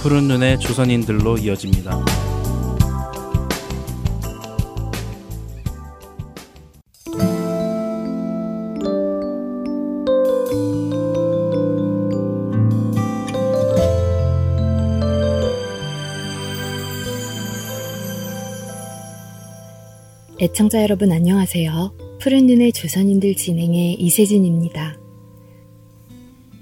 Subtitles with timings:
[0.00, 2.04] 푸른 눈의 조선인들로 이어집니다.
[20.40, 21.92] 애청자 여러분 안녕하세요.
[22.20, 24.96] 푸른 눈의 조선인들 진행의 이세진입니다.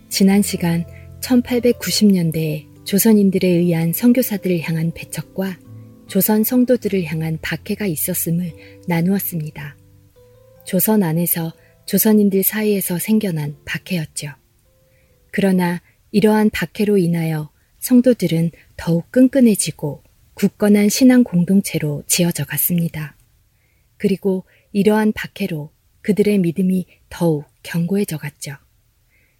[0.09, 0.87] 지난 시간
[1.21, 5.59] 1890년대에 조선인들에 의한 선교사들을 향한 배척과
[6.07, 8.53] 조선 성도들을 향한 박해가 있었음을
[8.87, 9.77] 나누었습니다.
[10.65, 11.53] 조선 안에서
[11.87, 14.29] 조선인들 사이에서 생겨난 박해였죠.
[15.33, 23.17] 그러나 이러한 박해로 인하여 성도들은 더욱 끈끈해지고 굳건한 신앙 공동체로 지어져 갔습니다.
[23.97, 28.53] 그리고 이러한 박해로 그들의 믿음이 더욱 견고해져 갔죠.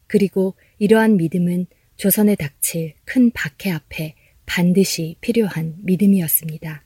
[0.09, 1.67] 그리고 이러한 믿음은
[1.97, 6.85] 조선에 닥칠 큰 박해 앞에 반드시 필요한 믿음이었습니다.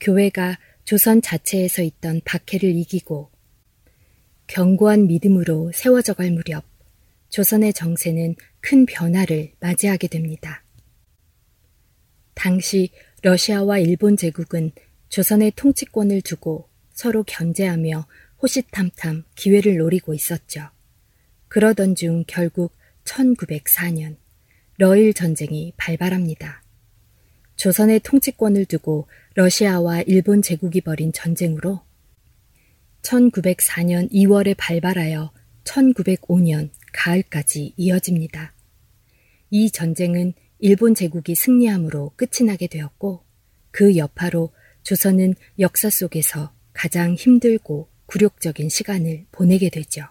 [0.00, 3.30] 교회가 조선 자체에서 있던 박해를 이기고
[4.46, 6.64] 견고한 믿음으로 세워져 갈 무렵
[7.28, 10.64] 조선의 정세는 큰 변화를 맞이하게 됩니다.
[12.34, 12.90] 당시
[13.22, 14.70] 러시아와 일본 제국은
[15.08, 18.06] 조선의 통치권을 두고 서로 견제하며
[18.40, 20.70] 호시탐탐 기회를 노리고 있었죠.
[21.48, 22.77] 그러던 중 결국
[23.08, 24.16] 1904년
[24.76, 26.62] 러일 전쟁이 발발합니다.
[27.56, 31.80] 조선의 통치권을 두고 러시아와 일본 제국이 벌인 전쟁으로
[33.02, 35.32] 1904년 2월에 발발하여
[35.64, 38.54] 1905년 가을까지 이어집니다.
[39.50, 43.24] 이 전쟁은 일본 제국이 승리함으로 끝이 나게 되었고
[43.70, 44.52] 그 여파로
[44.82, 50.04] 조선은 역사 속에서 가장 힘들고 굴욕적인 시간을 보내게 되죠.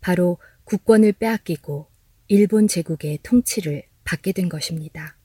[0.00, 0.38] 바로
[0.70, 1.88] 국권을 빼앗기고
[2.28, 5.16] 일본 제국의 통치를 받게 된 것입니다.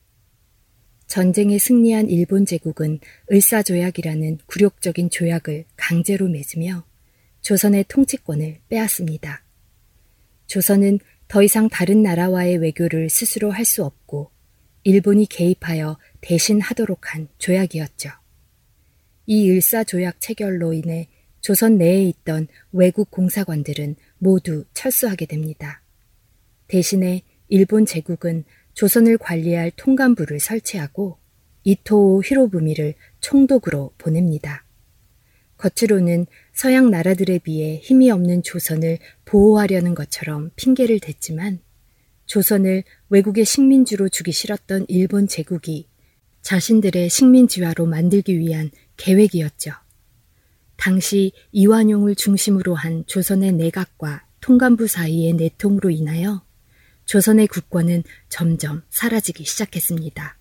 [1.05, 2.99] 전쟁에 승리한 일본 제국은
[3.31, 6.83] 을사조약이라는 굴욕적인 조약을 강제로 맺으며
[7.41, 9.43] 조선의 통치권을 빼앗습니다.
[10.47, 10.97] 조선은
[11.27, 14.31] 더 이상 다른 나라와의 외교를 스스로 할 수 없고
[14.83, 18.09] 일본이 개입하여 대신 하도록 한 조약이었죠.
[19.27, 21.07] 이 일사조약 체결로 인해
[21.39, 25.81] 조선 내에 있던 외국 공사관들은 모두 철수하게 됩니다.
[26.67, 28.43] 대신에 일본 제국은
[28.73, 31.17] 조선을 관리할 통감부를 설치하고
[31.63, 34.65] 이토오 히로부미를 총독으로 보냅니다.
[35.57, 41.59] 겉으로는 서양 나라들에 비해 힘이 없는 조선을 보호하려는 것처럼 핑계를 댔지만
[42.25, 45.87] 조선을 외국의 식민주로 주기 싫었던 일본 제국이
[46.41, 49.71] 자신들의 식민지화로 만들기 위한 계획이었죠.
[50.77, 56.43] 당시 이완용을 중심으로 한 조선의 내각과 통감부 사이의 내통으로 인하여
[57.05, 60.37] 조선의 국권은 점점 사라지기 시작했습니다.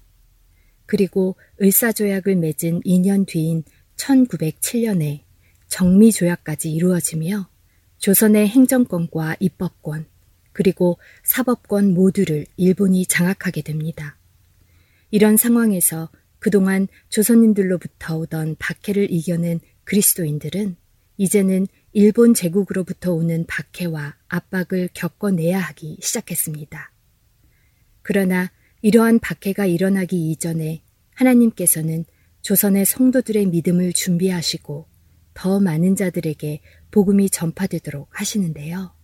[0.87, 3.65] 그리고 을사조약을 맺은 2년 뒤인
[3.97, 5.23] 1907년에
[5.69, 7.49] 정미조약까지 이루어지며
[7.99, 10.07] 조선의 행정권과 입법권,
[10.53, 14.19] 그리고 사법권 모두를 일본이 장악하게 됩니다.
[15.11, 20.77] 이런 상황에서 그동안 조선인들로부터 오던 박해를 이겨낸 그리스도인들은
[21.17, 26.93] 이제는 일본 제국으로부터 오는 박해와 압박을 겪어내야 하기 시작했습니다.
[28.03, 28.51] 그러나
[28.83, 30.83] 이러한 박해가 일어나기 이전에
[31.15, 32.05] 하나님께서는
[32.43, 34.87] 조선의 성도들의 믿음을 준비하시고
[35.35, 38.95] 더 많은 자들에게 복음이 전파되도록 하시는데요.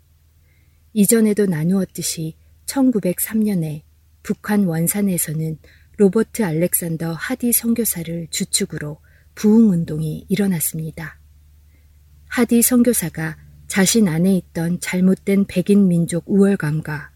[0.93, 3.83] 이전에도 나누었듯이 1903년에
[4.22, 5.59] 북한 원산에서는
[5.97, 8.99] 로버트 알렉산더 하디 선교사를 주축으로
[9.34, 11.18] 부흥 운동이 일어났습니다.
[12.27, 13.36] 하디 선교사가
[13.66, 17.10] 자신 안에 있던 잘못된 백인 민족 우월감과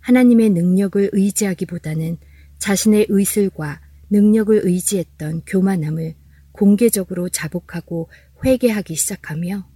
[0.00, 2.18] 하나님의 능력을 의지하기보다는
[2.58, 3.80] 자신의 의술과
[4.10, 6.14] 능력을 의지했던 교만함을
[6.52, 8.10] 공개적으로 자복하고
[8.44, 9.68] 회개하기 시작하며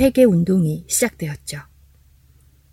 [0.00, 1.58] 회개 운동이 시작되었죠.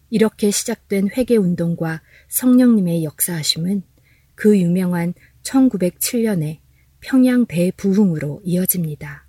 [0.10, 3.84] 이렇게 시작된 회개 운동과 성령님의 역사하심은
[4.36, 5.14] 그 유명한
[5.44, 6.63] 1907년에
[7.04, 9.28] 평양 대부흥으로 이어집니다.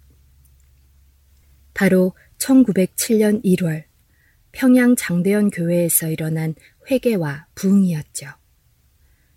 [1.74, 3.82] 바로 1907년 1월
[4.52, 6.54] 평양 장대현 교회에서 일어난
[6.88, 8.28] 회개와 부흥이었죠.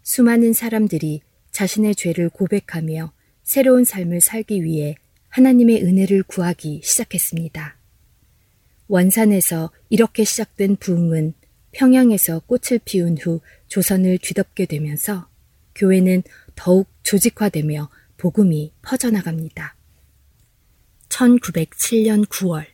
[0.04, 3.12] 수많은 사람들이 자신의 죄를 고백하며
[3.42, 4.96] 새로운 삶을 살기 위해
[5.30, 7.76] 하나님의 은혜를 구하기 시작했습니다.
[8.88, 11.34] 원산에서 이렇게 시작된 부흥은
[11.72, 15.28] 평양에서 꽃을 피운 후 조선을 뒤덮게 되면서
[15.74, 16.22] 교회는
[16.56, 19.76] 더욱 조직화되며 복음이 퍼져나갑니다.
[21.10, 22.66] 1907년 9월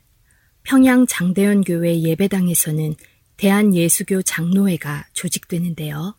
[0.64, 2.96] 평양 장대현 교회 예배당에서는
[3.38, 6.16] 대한예수교 장로회가 조직되는데요.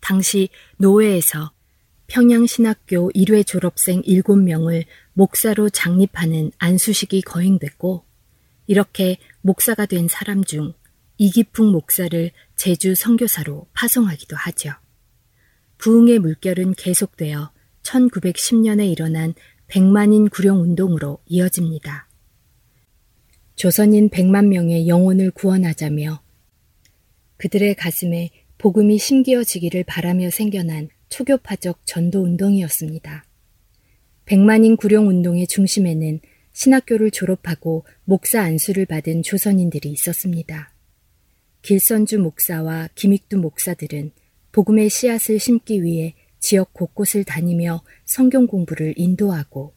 [0.00, 1.52] 당시 노회에서
[2.06, 4.84] 평양신학교 1회 졸업생 7명을
[5.14, 8.04] 목사로 장립하는 안수식이 거행됐고
[8.66, 10.74] 이렇게 목사가 된 사람 중
[11.18, 14.72] 이기풍 목사를 제주 선교사로 파송하기도 하죠.
[15.78, 17.53] 부흥의 물결은 계속되어
[17.84, 19.34] 1910년에 일어난
[19.68, 22.08] 백만인 구령 운동으로 이어집니다.
[23.54, 26.22] 조선인 100만 명의 영혼을 구원하자며
[27.36, 33.24] 그들의 가슴에 복음이 심기어지기를 바라며 생겨난 초교파적 전도 운동이었습니다.
[34.24, 36.20] 백만인 구령 운동의 중심에는
[36.52, 40.72] 신학교를 졸업하고 목사 안수를 받은 조선인들이 있었습니다.
[41.62, 44.12] 길선주 목사와 김익두 목사들은
[44.52, 46.14] 복음의 씨앗을 심기 위해
[46.44, 49.72] 지역 곳곳을 다니며 성경 공부를 인도하고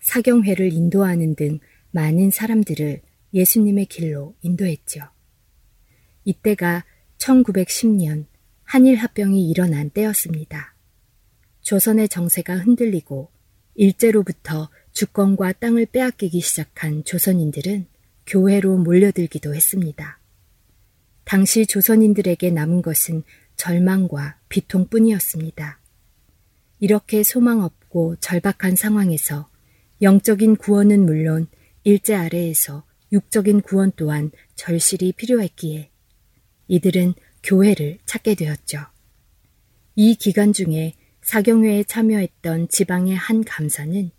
[0.00, 1.58] 사경회를 인도하는 등
[1.90, 3.00] 많은 사람들을
[3.32, 5.00] 예수님의 길로 인도했죠.
[6.24, 6.84] 이때가
[7.16, 8.26] 1910년
[8.64, 10.74] 한일 합병이 일어난 때였습니다.
[11.62, 13.30] 조선의 정세가 흔들리고
[13.74, 17.86] 일제로부터 주권과 땅을 빼앗기기 시작한 조선인들은
[18.26, 20.20] 교회로 몰려들기도 했습니다.
[21.24, 23.22] 당시 조선인들에게 남은 것은
[23.56, 25.81] 절망과 비통뿐이었습니다.
[26.82, 29.48] 이렇게 소망 없고 절박한 상황에서
[30.02, 31.46] 영적인 구원은 물론
[31.84, 32.82] 일제 아래에서
[33.12, 35.92] 육적인 구원 또한 절실히 필요했기에
[36.66, 37.14] 이들은
[37.44, 38.80] 교회를 찾게 되었죠.
[39.94, 44.10] 이 기간 중에 사경회에 참여했던 지방의 한 감사는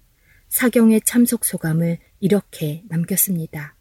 [0.47, 3.75] 사경회 참석 소감을 이렇게 남겼습니다.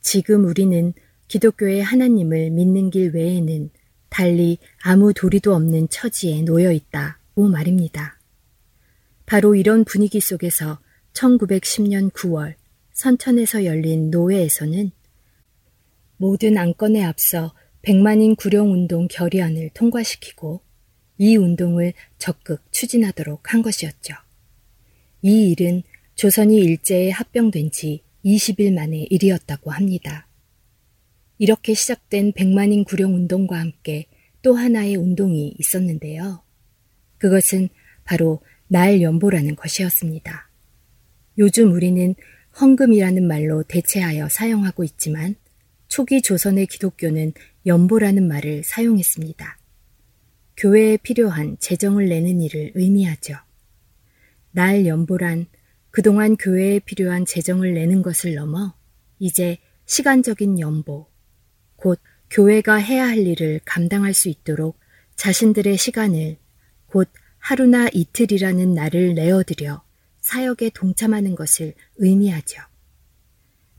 [0.00, 0.92] 지금 우리는
[1.28, 3.70] 기독교의 하나님을 믿는 길 외에는
[4.12, 8.20] 달리 아무 도리도 없는 처지에 놓여 있다고 말입니다.
[9.24, 10.78] 바로 이런 분위기 속에서
[11.14, 12.54] 1910년 9월
[12.92, 14.90] 선천에서 열린 노회에서는
[16.18, 20.60] 모든 안건에 앞서 백만인 구령운동 결의안을 통과시키고
[21.16, 24.14] 이 운동을 적극 추진하도록 한 것이었죠.
[25.22, 25.82] 이 일은
[26.16, 30.28] 조선이 일제에 합병된 지 20일 만의 일이었다고 합니다.
[31.38, 34.06] 이렇게 시작된 백만인 구령 운동과 함께
[34.42, 36.42] 또 하나의 운동이 있었는데요.
[37.18, 37.68] 그것은
[38.04, 40.50] 바로 날 연보라는 것이었습니다.
[41.38, 42.14] 요즘 우리는
[42.60, 45.36] 헌금이라는 말로 대체하여 사용하고 있지만
[45.88, 47.32] 초기 조선의 기독교는
[47.66, 49.58] 연보라는 말을 사용했습니다.
[50.56, 53.36] 교회에 필요한 재정을 내는 일을 의미하죠.
[54.50, 55.46] 날 연보란
[55.90, 58.74] 그동안 교회에 필요한 재정을 내는 것을 넘어
[59.18, 61.11] 이제 시간적인 연보,
[61.82, 61.98] 곧
[62.30, 64.78] 교회가 해야 할 일을 감당할 수 있도록
[65.16, 66.36] 자신들의 시간을
[66.86, 69.82] 곧 하루나 이틀이라는 날을 내어드려
[70.20, 72.62] 사역에 동참하는 것을 의미하죠.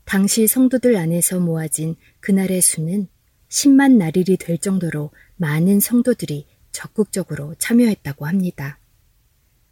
[0.04, 3.08] 당시 성도들 안에서 모아진 그날의 수는
[3.48, 8.78] 10만 나릴이 될 정도로 많은 성도들이 적극적으로 참여했다고 합니다.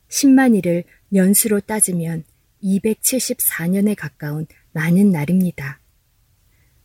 [0.09, 2.25] 10만일을 연수로 따지면
[2.63, 5.81] 274년에 가까운 많은 날입니다.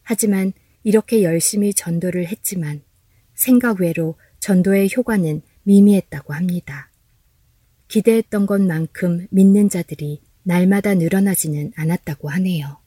[0.04, 0.52] 하지만
[0.88, 2.82] 이렇게 열심히 전도를 했지만
[3.34, 6.90] 생각 외로 전도의 효과는 미미했다고 합니다.
[7.90, 12.78] 기대했던 것만큼 믿는 자들이 날마다 늘어나지는 않았다고 하네요.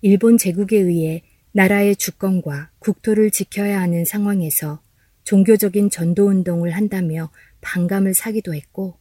[0.00, 4.82] 일본 제국에 의해 나라의 주권과 국토를 지켜야 하는 상황에서
[5.22, 7.30] 종교적인 전도운동을 한다며
[7.60, 8.98] 반감을 사기도 했고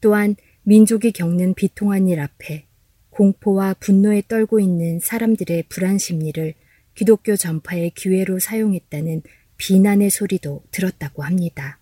[0.00, 2.64] 또한 민족이 겪는 비통한 일 앞에
[3.10, 6.54] 공포와 분노에 떨고 있는 사람들의 불안 심리를
[6.98, 9.22] 기독교 전파의 기회로 사용했다는
[9.56, 11.78] 비난의 소리도 들었다고 합니다.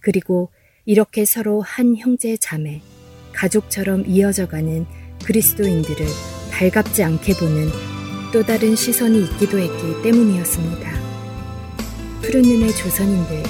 [0.00, 0.50] 그리고
[0.86, 2.80] 이렇게 서로 한 형제 자매,
[3.34, 4.86] 가족처럼 이어져가는
[5.22, 6.06] 그리스도인들을
[6.50, 7.68] 달갑지 않게 보는
[8.32, 10.92] 또 다른 시선이 있기도 했기 때문이었습니다.
[12.22, 13.42] 푸른 눈의 조선인들,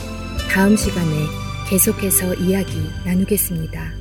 [0.51, 1.27] 다음 시간에
[1.69, 2.73] 계속해서 이야기
[3.07, 4.00] 나누겠습니다.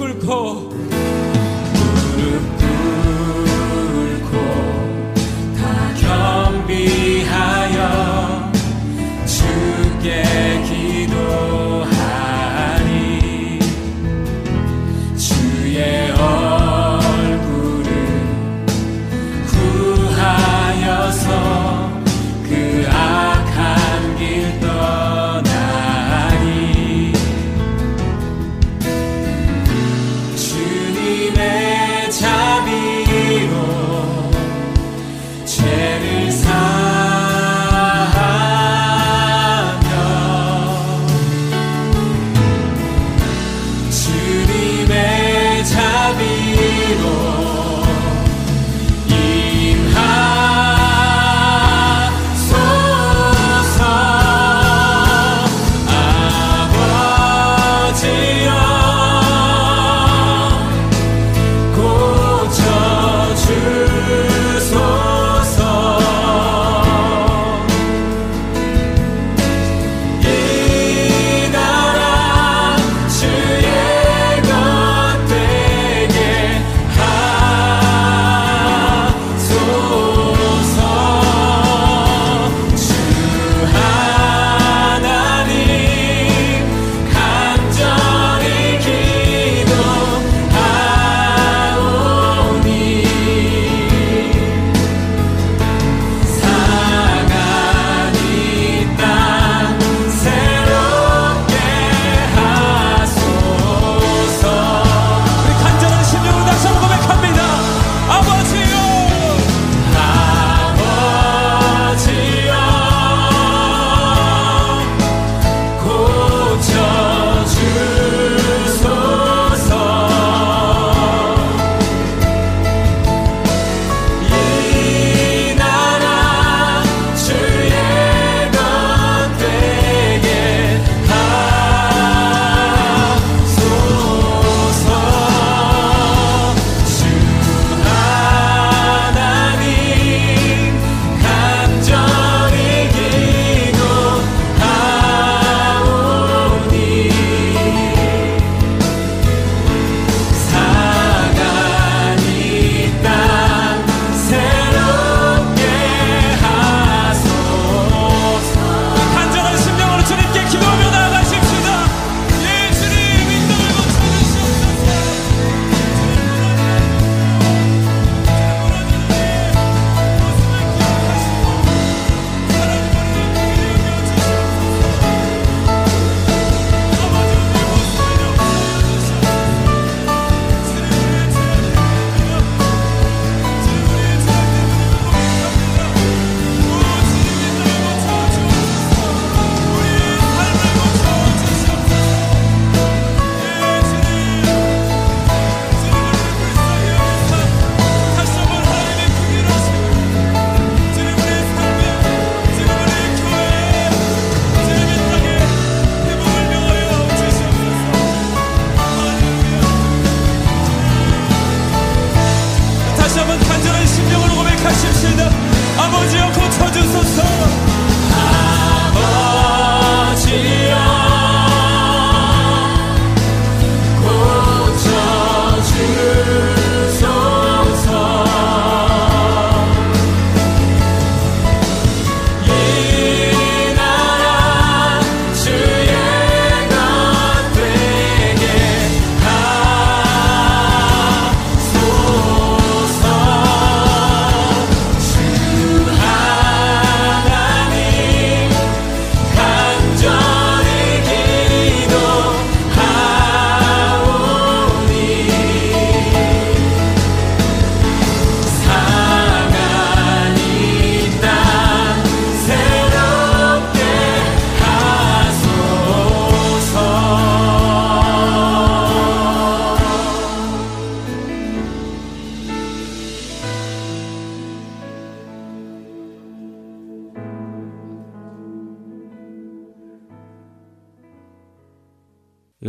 [0.00, 0.70] 꿇고
[2.16, 2.59] 무릎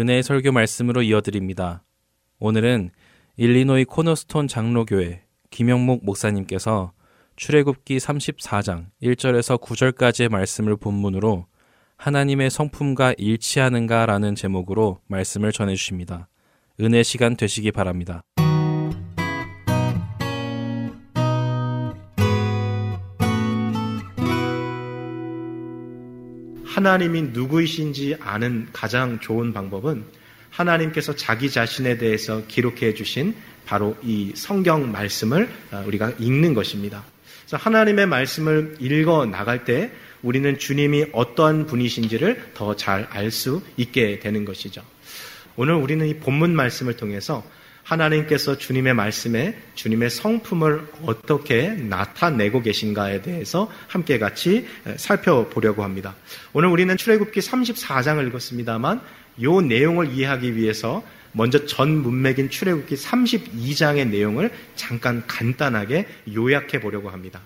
[0.01, 1.83] 은혜의 설교 말씀으로 이어드립니다.
[2.39, 2.89] 오늘은
[3.37, 6.91] 일리노이 코너스톤 장로교회 김영목 목사님께서
[7.35, 11.45] 출애굽기 34장 1절에서 9절까지의 말씀을 본문으로
[11.97, 16.29] 하나님의 성품과 일치하는가라는 제목으로 말씀을 전해 주십니다.
[16.79, 18.23] 은혜 시간 되시기 바랍니다.
[26.71, 30.05] 하나님이 누구이신지 아는 가장 좋은 방법은
[30.51, 37.03] 하나님께서 자기 자신에 대해서 기록해 주신 바로 이 성경 말씀을 어, 우리가 읽는 것입니다.
[37.41, 44.19] 그래서 하나님의 말씀을 읽어 나갈 때 우리는 주님이 어떠한 분이신지를 더 잘 알 수 있게
[44.19, 44.81] 되는 것이죠.
[45.57, 47.43] 오늘 우리는 이 본문 말씀을 통해서
[47.91, 56.15] 하나님께서 주님의 말씀에 주님의 성품을 어떻게 나타내고 계신가에 대해서 함께 같이 살펴보려고 합니다.
[56.53, 59.01] 오늘 우리는 출애굽기 34장을 읽었습니다만
[59.37, 67.41] 이 내용을 이해하기 위해서 먼저 전 문맥인 출애굽기 32장의 내용을 잠깐 간단하게 요약해 보려고 합니다.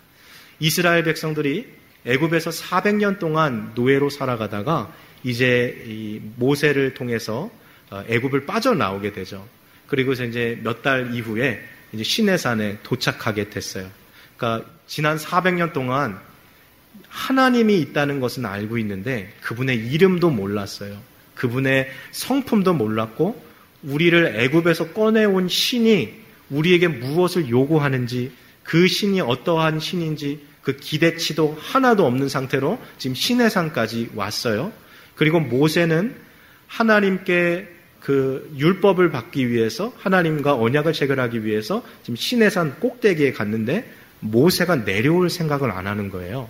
[0.60, 1.68] 이스라엘 백성들이
[2.06, 7.50] 애굽에서 400년 동안 노예로 살아가다가 이제 모세를 통해서
[7.90, 9.48] 어, 애굽을 빠져나오게 되죠.
[9.88, 11.62] 그리고서 이제 몇 달 이후에
[11.94, 13.90] 이제 시내산에 도착하게 됐어요.
[14.38, 16.20] 그러니까 지난 400년 동안
[17.10, 20.98] 하나님이 있다는 것은 알고 있는데 그분의 이름도 몰랐어요.
[21.36, 23.44] 그분의 성품도 몰랐고
[23.84, 26.14] 우리를 애굽에서 꺼내온 신이
[26.50, 28.32] 우리에게 무엇을 요구하는지
[28.64, 34.72] 그 신이 어떠한 신인지 그 기대치도 하나도 없는 상태로 지금 시내산까지 왔어요.
[35.16, 36.16] 그리고 모세는
[36.68, 37.75] 하나님께
[38.06, 45.72] 그 율법을 받기 위해서 하나님과 언약을 체결하기 위해서 지금 시내산 꼭대기에 갔는데 모세가 내려올 생각을
[45.72, 46.48] 안 하는 거예요.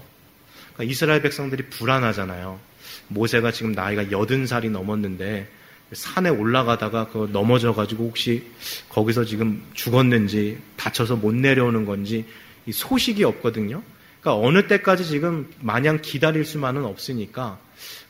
[0.73, 2.59] 그러니까 이스라엘 백성들이 불안하잖아요.
[3.07, 5.47] 모세가 지금 나이가 여든 살이 넘었는데
[5.93, 8.43] 산에 올라가다가 그 넘어져 가지고 혹시
[8.89, 12.25] 거기서 지금 죽었는지 다쳐서 못 내려오는 건지
[12.69, 13.81] 소식이 없거든요.
[14.19, 17.59] 그러니까 어느 때까지 지금 마냥 기다릴 수만은 없으니까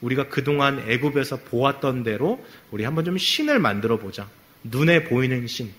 [0.02, 4.28] 우리가 그동안 애굽에서 보았던 대로 우리 한번 좀 신을 만들어 보자.
[4.64, 5.72] 눈에 보이는 신.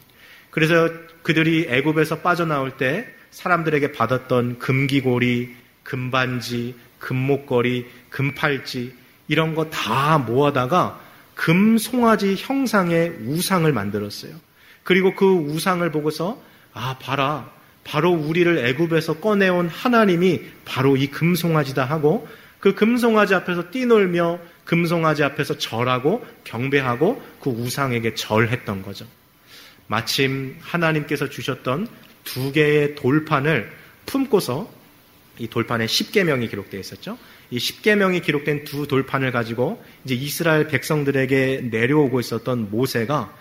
[0.51, 0.91] 그래서
[1.23, 8.95] 그들이 애굽에서 빠져나올 때 사람들에게 받았던 금기고리, 금반지, 금목걸이, 금팔찌
[9.29, 11.01] 이런 거 다 모아다가
[11.35, 14.33] 금송아지 형상의 우상을 만들었어요.
[14.85, 16.41] 그리고 그 우상을 보고서
[16.73, 17.51] 아 봐라
[17.85, 22.27] 바로 우리를 애굽에서 꺼내온 하나님이 바로 이 금송아지다 하고
[22.67, 29.07] 그 금송아지 앞에서 뛰놀며 금송아지 앞에서 절하고 경배하고 그 우상에게 절했던 거죠.
[29.87, 31.87] 마침 하나님께서 주셨던
[32.25, 33.71] 두 개의 돌판을
[34.07, 34.69] 품고서
[35.39, 37.17] 이 돌판에 10계명이 기록되어 있었죠.
[37.53, 43.33] 이 10계명이 기록된 두 돌판을 가지고 이제 이스라엘 백성들에게 내려오고 있었던 모세가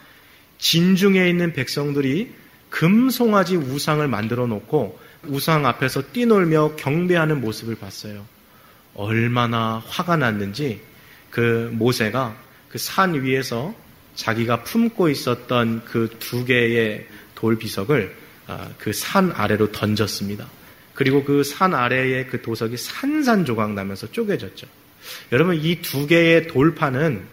[0.60, 2.32] 진중에 있는 백성들이
[2.70, 8.35] 금송아지 우상을 만들어 놓고 우상 앞에서 뛰놀며 경배하는 모습을 봤어요.
[8.96, 10.82] 얼마나 화가 났는지
[11.30, 12.36] 그 모세가
[12.70, 13.74] 그 산 위에서
[14.16, 17.06] 자기가 품고 있었던 그 두 개의
[17.36, 18.16] 돌 비석을
[18.48, 20.48] 아, 그산 아래로 던졌습니다.
[20.94, 24.68] 그리고 그 산 아래의 그 도석이 산산조각 나면서 쪼개졌죠.
[25.32, 27.24] 여러분 이 두 개의 돌판은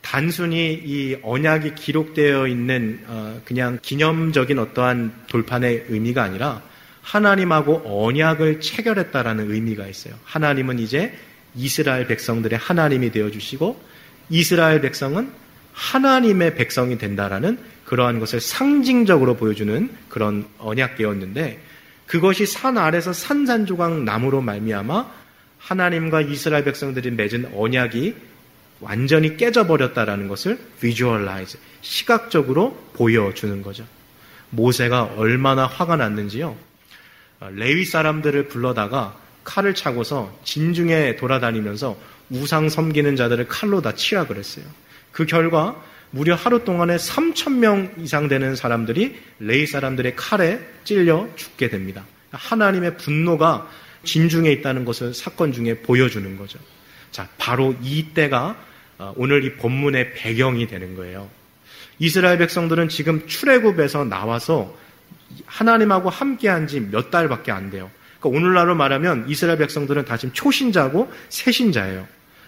[0.00, 6.62] 단순히 이 언약이 기록되어 있는 어, 그냥 기념적인 어떠한 돌판의 의미가 아니라
[7.02, 10.14] 하나님하고 언약을 체결했다라는 의미가 있어요.
[10.24, 11.12] 하나님은 이제
[11.54, 13.82] 이스라엘 백성들의 하나님이 되어 주시고
[14.30, 15.30] 이스라엘 백성은
[15.72, 21.60] 하나님의 백성이 된다라는 그러한 것을 상징적으로 보여주는 그런 언약궤였는데
[22.06, 25.10] 그것이 산 아래서 산산조각 남으로 말미암아
[25.58, 28.14] 하나님과 이스라엘 백성들이 맺은 언약이
[28.80, 33.86] 완전히 깨져버렸다라는 것을 visualize, 시각적으로 보여주는 거죠.
[34.50, 36.56] 모세가 얼마나 화가 났는지요.
[37.42, 41.98] 어, 레위 사람들을 불러다가 칼을 차고서 진중에 돌아다니면서
[42.30, 44.64] 우상 섬기는 자들을 칼로 다 치라 그랬어요.
[45.10, 51.68] 그 결과 무려 하루 동안에 3천 명 이상 되는 사람들이 레이 사람들의 칼에 찔려 죽게
[51.68, 52.04] 됩니다.
[52.30, 53.68] 하나님의 분노가
[54.04, 56.60] 진중에 있다는 것을 사건 중에 보여주는 거죠.
[57.10, 58.56] 자, 바로 이때가
[58.98, 61.28] 어, 오늘 이 본문의 배경이 되는 거예요.
[61.98, 64.76] 이스라엘 백성들은 지금 출애굽에서 나와서
[65.46, 67.90] 하나님하고 함께한 지 몇 달밖에 안 돼요.
[68.20, 72.06] 그러니까 오늘날로 말하면 이스라엘 백성들은 다 지금 초신자고 새신자예요.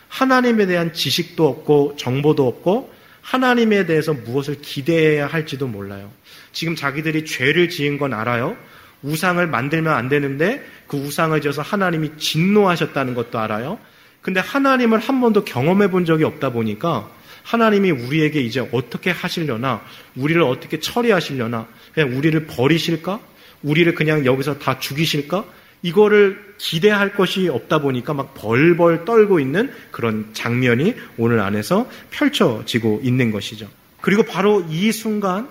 [0.08, 2.92] 하나님에 대한 지식도 없고 정보도 없고
[3.22, 6.10] 하나님에 대해서 무엇을 기대해야 할지도 몰라요.
[6.52, 8.56] 지금 자기들이 죄를 지은 건 알아요.
[9.02, 13.78] 우상을 만들면 안 되는데 그 우상을 지어서 하나님이 진노하셨다는 것도 알아요.
[14.22, 17.10] 근데 하나님을 한 번도 경험해 본 적이 없다 보니까
[17.44, 19.82] 하나님이 우리에게 이제 어떻게 하시려나,
[20.16, 23.20] 우리를 어떻게 처리하시려나, 그냥 우리를 버리실까?
[23.62, 25.44] 우리를 그냥 여기서 다 죽이실까?
[25.82, 33.30] 이거를 기대할 것이 없다 보니까 막 벌벌 떨고 있는 그런 장면이 오늘 안에서 펼쳐지고 있는
[33.30, 33.68] 것이죠.
[34.00, 35.48] 그리고 바로 이 순간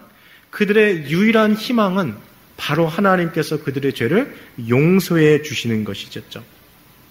[0.50, 2.16] 그들의 유일한 희망은
[2.58, 4.36] 바로 하나님께서 그들의 죄를
[4.68, 6.44] 용서해 주시는 것이었죠.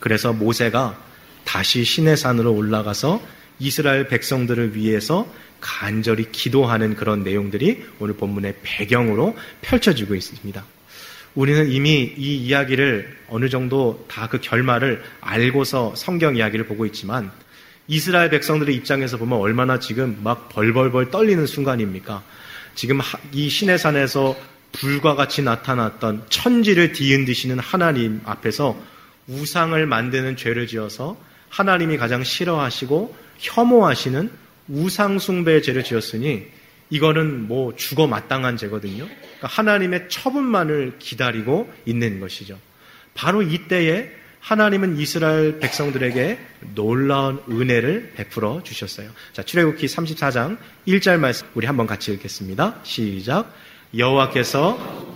[0.00, 0.98] 그래서 모세가
[1.44, 3.22] 다시 신의 산으로 올라가서
[3.62, 10.64] 이스라엘 백성들을 위해서 간절히 기도하는 그런 내용들이 오늘 본문의 배경으로 펼쳐지고 있습니다.
[11.36, 17.30] 우리는 이미 이 이야기를 어느 정도 다 그 결말을 알고서 성경 이야기를 보고 있지만
[17.86, 22.22] 이스라엘 백성들의 입장에서 보면 얼마나 지금 막 벌벌벌 떨리는 순간입니까?
[22.74, 23.00] 지금
[23.32, 24.36] 이 신의 산에서
[24.72, 28.76] 불과 같이 나타났던 천지를 뒤흔드시는 하나님 앞에서
[29.28, 31.16] 우상을 만드는 죄를 지어서
[31.50, 34.30] 하나님이 가장 싫어하시고 혐오하시는
[34.68, 36.46] 우상숭배의 죄를 지었으니
[36.90, 39.06] 이거는 뭐 죽어 마땅한 죄거든요.
[39.06, 42.58] 그러니까 하나님의 처분만을 기다리고 있는 것이죠.
[43.14, 46.38] 바로 이때에 하나님은 이스라엘 백성들에게
[46.74, 49.10] 놀라운 은혜를 베풀어 주셨어요.
[49.32, 52.80] 자, 출애굽기 34장 1절 말씀 우리 한번 같이 읽겠습니다.
[52.82, 53.54] 시작.
[53.96, 55.12] 여호와께서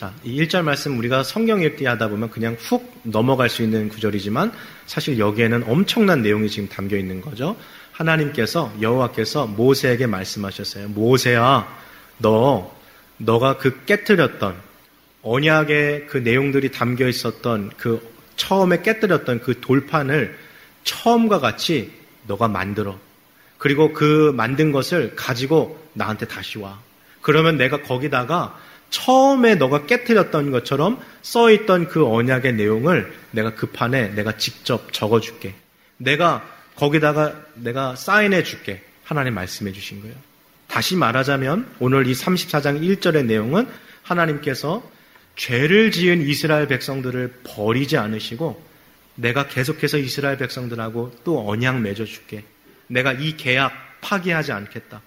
[0.00, 4.50] 자, 이 1절 말씀 우리가 성경 읽기 하다 보면 그냥 훅 넘어갈 수 있는 구절이지만
[4.86, 7.54] 사실 여기에는 엄청난 내용이 지금 담겨 있는 거죠.
[7.92, 10.88] 하나님께서 여호와께서 모세에게 말씀하셨어요.
[10.88, 11.68] 모세야,
[12.16, 12.74] 너
[13.18, 14.56] 너가 그 깨뜨렸던
[15.20, 18.00] 언약의 그 내용들이 담겨 있었던 그
[18.36, 20.34] 처음에 깨뜨렸던 그 돌판을
[20.84, 21.92] 처음과 같이
[22.26, 22.98] 너가 만들어.
[23.58, 26.80] 그리고 그 만든 것을 가지고 나한테 다시 와.
[27.20, 28.58] 그러면 내가 거기다가
[28.90, 35.54] 처음에 너가 깨뜨렸던 것처럼 써있던 그 언약의 내용을 내가 그 판에 내가 직접 적어줄게.
[35.96, 36.44] 내가
[36.76, 38.82] 거기다가 내가 사인해 줄게.
[39.04, 40.14] 하나님 말씀해 주신 거예요.
[40.66, 43.66] 다시 말하자면 오늘 이 34장 1절의 내용은
[44.02, 44.88] 하나님께서
[45.36, 48.62] 죄를 지은 이스라엘 백성들을 버리지 않으시고
[49.16, 52.44] 내가 계속해서 이스라엘 백성들하고 또 언약 맺어 줄게.
[52.86, 55.02] 내가 이 계약 파기하지 않겠다.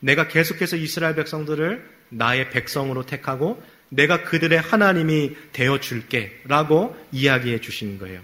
[0.00, 7.98] 내가 계속해서 이스라엘 백성들을 나의 백성으로 택하고 내가 그들의 하나님이 되어 줄게 라고 이야기해 주시는
[7.98, 8.20] 거예요.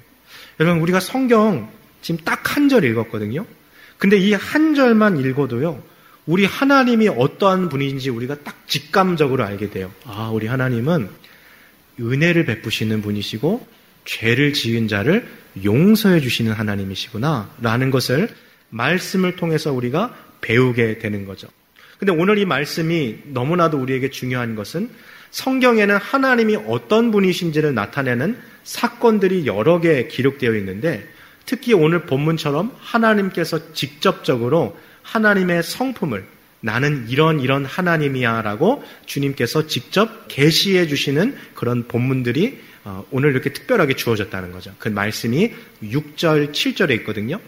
[0.59, 1.71] 여러분, 우리가 성경
[2.03, 3.47] 지금 딱 한 절 읽었거든요.
[3.99, 5.83] 근데 이 한 절만 읽어도요,
[6.27, 9.93] 우리 하나님이 어떠한 분인지 우리가 딱 직감적으로 알게 돼요.
[10.05, 11.09] 아, 우리 하나님은
[12.01, 13.67] 은혜를 베푸시는 분이시고,
[14.05, 15.29] 죄를 지은 자를
[15.65, 18.29] 용서해 주시는 하나님이시구나, 라는 것을
[18.71, 21.49] 말씀을 통해서 우리가 배우게 되는 거죠.
[22.01, 24.89] 근데 오늘 이 말씀이 너무나도 우리에게 중요한 것은
[25.33, 31.07] 성경에는 하나님이 어떤 분이신지를 나타내는 사건들이 여러 개 기록되어 있는데
[31.45, 36.25] 특히 오늘 본문처럼 하나님께서 직접적으로 하나님의 성품을
[36.61, 43.95] 나는 이런 이런 하나님이야 라고 주님께서 직접 계시해 주시는 그런 본문들이 어, 오늘 이렇게 특별하게
[43.95, 44.75] 주어졌다는 거죠.
[44.79, 47.39] 그 말씀이 6절, 7절에 있거든요.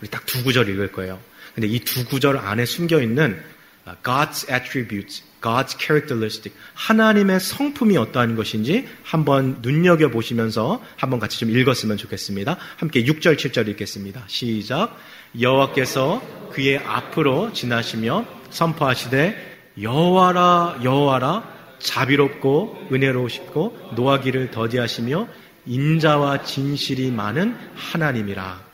[0.00, 1.20] 우리 딱 두 구절 읽을 거예요.
[1.54, 3.40] 근데 이 두 구절 안에 숨겨 있는
[4.02, 11.96] God's attributes, God's characteristic, 하나님의 성품이 어떠한 것인지 한번 눈여겨 보시면서 한번 같이 좀 읽었으면
[11.96, 12.56] 좋겠습니다.
[12.76, 14.24] 함께 6절, 7절 읽겠습니다.
[14.26, 14.98] 시작.
[15.40, 25.28] 여호와께서 그의 앞으로 지나시며 선포하시되 여호와라 여호와라 자비롭고 은혜로우시고 노하기를 더디하시며
[25.66, 28.64] 인자와 진실이 많은 하나님이라.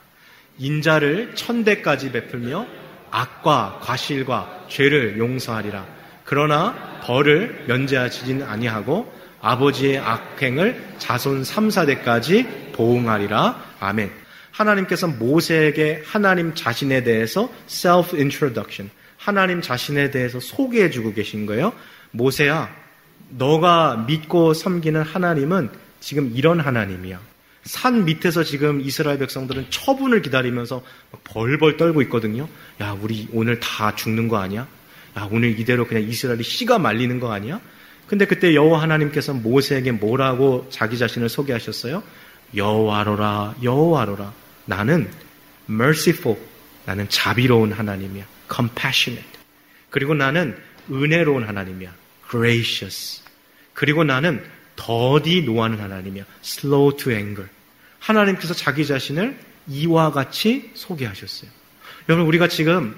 [0.59, 2.67] 인자를 천대까지 베풀며
[3.13, 5.87] 악과 과실과 죄를 용서하리라.
[6.25, 13.63] 그러나 벌을 면제하지는 아니하고 아버지의 악행을 자손 3, 4대까지 보응하리라.
[13.81, 14.11] 아멘.
[14.51, 21.73] 하나님께서 모세에게 하나님 자신에 대해서 self introduction, 하나님 자신에 대해서 소개해 주고 계신 거예요.
[22.13, 22.75] 모세야,
[23.31, 25.71] 너가 믿고 섬기는 하나님은
[26.01, 27.32] 지금 이런 하나님이야.
[27.65, 30.83] 산 밑에서 지금 이스라엘 백성들은 처분을 기다리면서
[31.25, 32.49] 벌벌 떨고 있거든요.
[32.81, 34.67] 야, 우리 오늘 다 죽는 거 아니야?
[35.17, 37.61] 야, 오늘 이대로 그냥 이스라엘이 씨가 말리는 거 아니야?
[38.07, 42.03] 근데 그때 여호와 하나님께서 모세에게 뭐라고 자기 자신을 소개하셨어요?
[42.55, 44.33] 여호와로라, 여호와로라.
[44.67, 45.09] 나는
[45.71, 46.39] merciful,
[46.85, 48.27] 나는 자비로운 하나님이야.
[48.53, 49.31] compassionate.
[49.89, 50.57] 그리고 나는
[50.91, 51.95] 은혜로운 하나님이야.
[52.29, 53.23] gracious.
[53.73, 54.43] 그리고 나는
[54.83, 56.25] 더디 노하는 하나님이야.
[56.45, 57.49] slow to anger.
[58.01, 61.49] 하나님께서 자기 자신을 이와 같이 소개하셨어요.
[62.09, 62.97] 여러분, 우리가 지금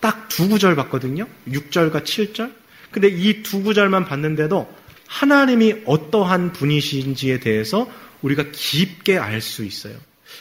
[0.00, 1.26] 딱 두 구절 봤거든요?
[1.48, 2.52] 6절과 7절?
[2.90, 4.72] 근데 이 두 구절만 봤는데도
[5.06, 7.90] 하나님이 어떠한 분이신지에 대해서
[8.22, 9.94] 우리가 깊게 알 수 있어요.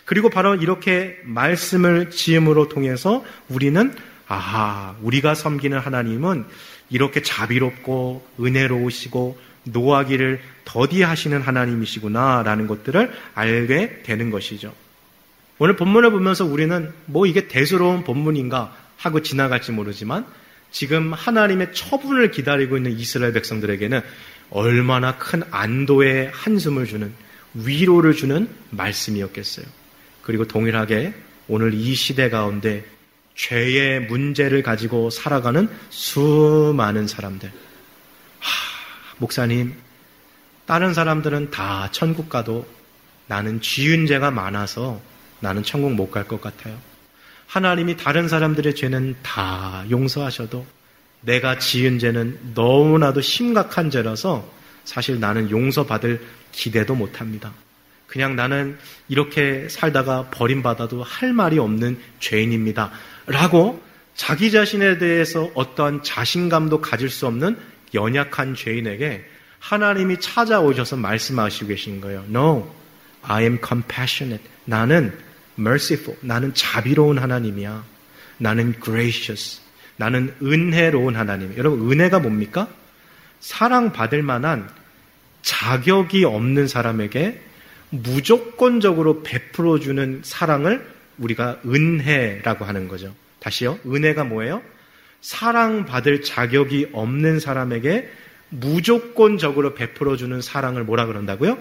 [0.06, 3.94] 그리고 바로 이렇게 말씀을 지음으로 통해서 우리는
[4.28, 6.46] 아하, 우리가 섬기는 하나님은
[6.90, 14.74] 이렇게 자비롭고 은혜로우시고 노하기를 더디하시는 하나님이시구나라는 것들을 알게 되는 것이죠.
[15.58, 20.26] 오늘 본문을 보면서 우리는 뭐 이게 대수로운 본문인가 하고 지나갈지 모르지만
[20.72, 24.02] 지금 하나님의 처분을 기다리고 있는 이스라엘 백성들에게는
[24.50, 27.14] 얼마나 큰 안도의 한숨을 주는
[27.54, 29.66] 위로를 주는 말씀이었겠어요.
[30.22, 31.14] 그리고 동일하게
[31.48, 32.84] 오늘 이 시대 가운데
[33.36, 37.50] 죄의 문제를 가지고 살아가는 수많은 사람들.
[38.40, 38.75] 하,
[39.18, 39.74] 목사님,
[40.66, 42.68] 다른 사람들은 다 천국 가도
[43.28, 45.02] 나는 지은 죄가 많아서
[45.40, 46.78] 나는 천국 못 갈 것 같아요.
[47.48, 50.66] 하나님이 다른 사람들의 죄는 다 용서하셔도
[51.22, 54.48] 내가 지은 죄는 너무나도 심각한 죄라서
[54.84, 57.54] 사실 나는 용서받을 기대도 못 합니다.
[58.08, 62.92] 그냥 나는 이렇게 살다가 버림받아도 할 말이 없는 죄인입니다.
[63.28, 63.82] 라고
[64.16, 67.58] 자기 자신에 대해서 어떠한 자신감도 가질 수 없는
[67.96, 69.26] 연약한 죄인에게
[69.60, 72.24] 하나님이 찾아오셔서 말씀하시고 계신 거예요.
[72.30, 72.72] No,
[73.24, 74.48] I am compassionate.
[74.66, 75.12] 나는
[75.58, 76.18] merciful.
[76.22, 77.84] 나는 자비로운 하나님이야.
[78.38, 79.62] 나는 gracious.
[79.98, 81.56] 나는 은혜로운 하나님.
[81.58, 82.68] 여러분, 은혜가 뭡니까?
[83.40, 84.70] 사랑받을 만한
[85.42, 87.42] 자격이 없는 사람에게
[87.90, 90.86] 무조건적으로 베풀어주는 사랑을
[91.18, 93.16] 우리가 은혜라고 하는 거죠.
[93.40, 93.80] 다시요.
[93.86, 94.62] 은혜가 뭐예요?
[95.26, 98.12] 사랑받을 자격이 없는 사람에게
[98.50, 101.58] 무조건적으로 베풀어주는 사랑을 뭐라 그런다고요?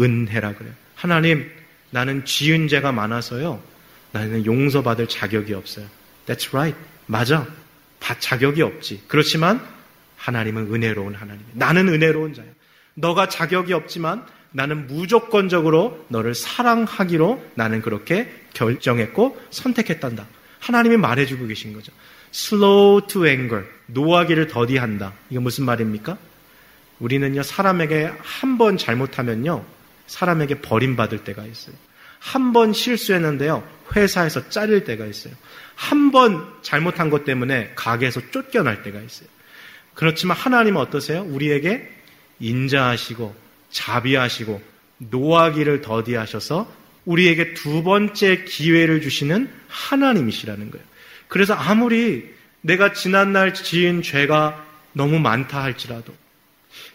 [0.00, 0.72] 은혜라 그래요.
[0.94, 1.50] 하나님,
[1.90, 3.62] 나는 지은 죄가 많아서요.
[4.12, 5.84] 나는 용서받을 자격이 없어요.
[6.26, 6.74] That's right.
[7.04, 7.46] 맞아.
[8.00, 9.02] 자격이 없지.
[9.08, 9.60] 그렇지만
[10.16, 11.42] 하나님은 은혜로운 하나님.
[11.52, 12.46] 나는 은혜로운 자야.
[12.94, 20.26] 너가 자격이 없지만 나는 무조건적으로 너를 사랑하기로 나는 그렇게 결정했고 선택했단다.
[20.60, 21.92] 하나님이 말해주고 계신 거죠.
[22.32, 23.64] Slow to anger.
[23.86, 25.12] 노하기를 더디한다.
[25.30, 26.16] 이거 무슨 말입니까?
[27.00, 29.64] 우리는요, 사람에게 한 번 잘못하면요,
[30.06, 31.74] 사람에게 버림받을 때가 있어요.
[32.18, 33.66] 한 번 실수했는데요,
[33.96, 35.34] 회사에서 잘릴 때가 있어요.
[35.74, 39.28] 한 번 잘못한 것 때문에 가게에서 쫓겨날 때가 있어요.
[39.94, 41.22] 그렇지만 하나님은 어떠세요?
[41.22, 41.90] 우리에게
[42.38, 43.34] 인자하시고
[43.70, 44.62] 자비하시고
[44.98, 46.72] 노하기를 더디하셔서
[47.04, 50.86] 우리에게 두 번째 기회를 주시는 하나님이시라는 거예요.
[51.32, 56.12] 그래서 아무리 내가 지난날 지은 죄가 너무 많다 할지라도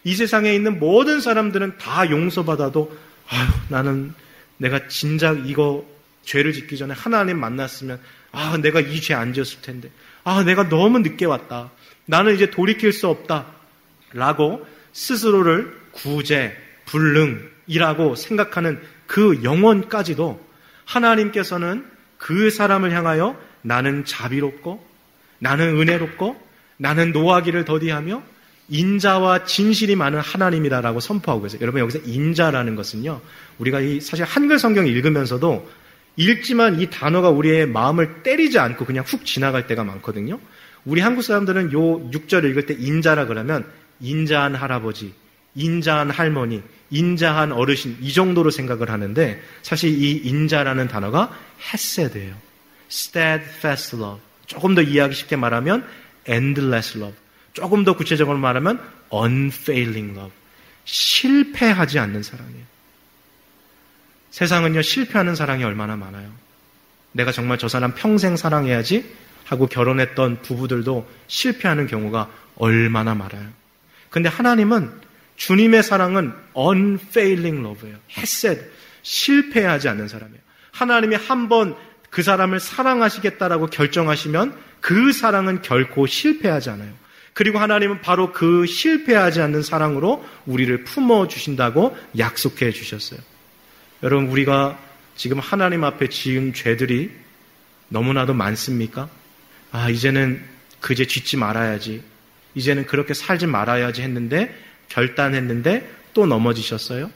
[0.03, 2.95] 이 세상에 있는 모든 사람들은 다 용서받아도
[3.29, 4.13] 아유 나는
[4.57, 5.83] 내가 진작 이거
[6.23, 7.99] 죄를 짓기 전에 하나님 만났으면
[8.31, 9.89] 아 내가 이 죄 안 지었을 텐데
[10.23, 11.71] 아 내가 너무 늦게 왔다
[12.05, 13.47] 나는 이제 돌이킬 수 없다
[14.13, 20.39] 라고 스스로를 구제 불능이라고 생각하는 그 영혼까지도
[20.85, 21.85] 하나님께서는
[22.19, 24.81] 그 사람을 향하여 나는 자비롭고
[25.39, 26.41] 나는 은혜롭고
[26.77, 28.23] 나는 노하기를 더디하며
[28.69, 31.59] 인자와 진실이 많은 하나님이다라고 선포하고 계세요.
[31.61, 33.21] 여러분 여기서 인자라는 것은요.
[33.59, 35.69] 우리가 이 사실 한글 성경 읽으면서도
[36.15, 40.39] 읽지만 이 단어가 우리의 마음을 때리지 않고 그냥 훅 지나갈 때가 많거든요.
[40.85, 43.65] 우리 한국 사람들은 요 6절 읽을 때 인자라 그러면
[43.99, 45.13] 인자한 할아버지,
[45.55, 51.37] 인자한 할머니, 인자한 어르신 이 정도로 생각을 하는데 사실 이 인자라는 단어가
[51.71, 52.46] 헤세드예요.
[52.89, 54.21] Steadfast love.
[54.45, 55.87] 조금 더 이해하기 쉽게 말하면
[56.27, 57.15] endless love.
[57.53, 58.81] 조금 더 구체적으로 말하면
[59.13, 60.31] unfailing love.
[60.85, 62.65] 실패하지 않는 사랑이에요.
[64.31, 66.31] 세상은요, 실패하는 사랑이 얼마나 많아요.
[67.11, 69.09] 내가 정말 저 사람 평생 사랑해야지
[69.45, 73.49] 하고 결혼했던 부부들도 실패하는 경우가 얼마나 많아요.
[74.09, 74.91] 근데 하나님은
[75.37, 77.97] 주님의 사랑은 unfailing love예요.
[78.17, 78.71] 헤셋
[79.01, 80.41] 실패하지 않는 사람이에요.
[80.71, 81.75] 하나님이 한 번
[82.17, 86.91] 그 사람을 사랑하시겠다라고 결정하시면 그 사랑은 결코 실패하지 않아요.
[87.33, 93.19] 그리고 하나님은 바로 그 실패하지 않는 사랑으로 우리를 품어 주신다고 약속해 주셨어요.
[94.01, 94.79] 여러분 우리가
[95.15, 97.11] 지금 하나님 앞에 지은 죄들이
[97.89, 99.09] 너무나도 많습니까?
[99.71, 100.43] 아, 이제는
[100.79, 102.01] 그제 짓지 말아야지.
[102.55, 104.57] 이제는 그렇게 살지 말아야지 했는데
[104.89, 107.11] 결단했는데 또 넘어지셨어요?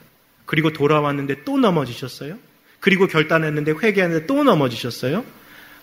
[0.45, 2.50] 그리고 돌아왔는데 또 넘어지셨어요?
[2.81, 5.23] 그리고 결단했는데 회개했는데 또 넘어지셨어요?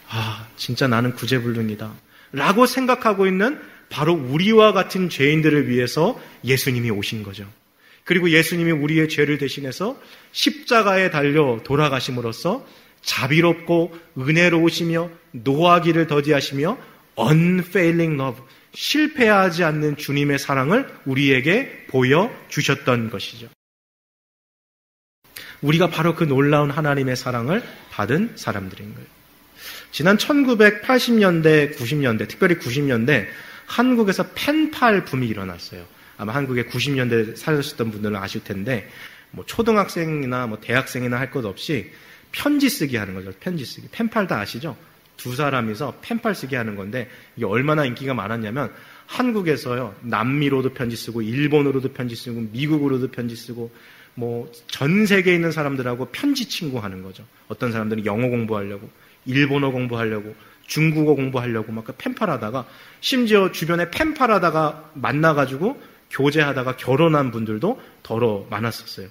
[0.08, 1.94] 아, 진짜 나는 구제불능이다.
[2.32, 3.58] 라고 생각하고 있는
[3.88, 7.46] 바로 우리와 같은 죄인들을 위해서 예수님이 오신 거죠.
[8.04, 9.98] 그리고 예수님이 우리의 죄를 대신해서
[10.32, 12.66] 십자가에 달려 돌아가심으로써
[13.02, 16.78] 자비롭고 은혜로우시며 노하기를 더디하시며
[17.18, 18.42] unfailing love,
[18.74, 23.48] 실패하지 않는 주님의 사랑을 우리에게 보여주셨던 것이죠.
[25.62, 29.08] 우리가 바로 그 놀라운 하나님의 사랑을 받은 사람들인 거예요.
[29.90, 33.26] 지난 1980년대, 90년대, 특별히 90년대
[33.66, 35.84] 한국에서 펜팔 붐이 일어났어요.
[36.16, 38.88] 아마 한국에 90년대 살았었던 분들은 아실 텐데
[39.30, 41.92] 뭐 초등학생이나 뭐 대학생이나 할 것 없이
[42.32, 43.32] 편지 쓰기 하는 거죠.
[43.40, 43.88] 편지 쓰기.
[43.90, 44.76] 펜팔 다 아시죠?
[45.16, 48.72] 두 사람이서 펜팔 쓰기 하는 건데 이게 얼마나 인기가 많았냐면
[49.06, 53.70] 한국에서요 남미로도 편지 쓰고 일본으로도 편지 쓰고 미국으로도 편지 쓰고
[54.18, 57.24] 뭐 전 세계에 있는 사람들하고 편지 친구 하는 거죠.
[57.48, 58.88] 어떤 사람들은 영어 공부하려고
[59.26, 60.34] 일본어 공부하려고
[60.66, 62.66] 중국어 공부하려고 막그 펜팔 하다가
[63.00, 69.08] 심지어 주변에 펜팔 하다가 만나가지고 교제하다가 결혼한 분들도 더러 많았었어요.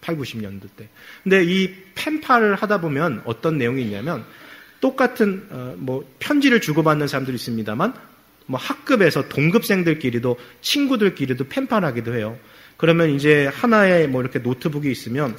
[0.00, 0.88] 8, 90년대 때.
[1.22, 4.24] 근데 이 펜팔을 하다 보면 어떤 내용이 있냐면
[4.80, 7.94] 똑같은 어, 뭐 편지를 주고받는 사람들이 있습니다만
[8.46, 12.38] 뭐 학급에서 동급생들끼리도 친구들끼리도 펜팔하기도 해요.
[12.80, 15.36] 그러면 이제 하나의 뭐 이렇게 노트북이 있으면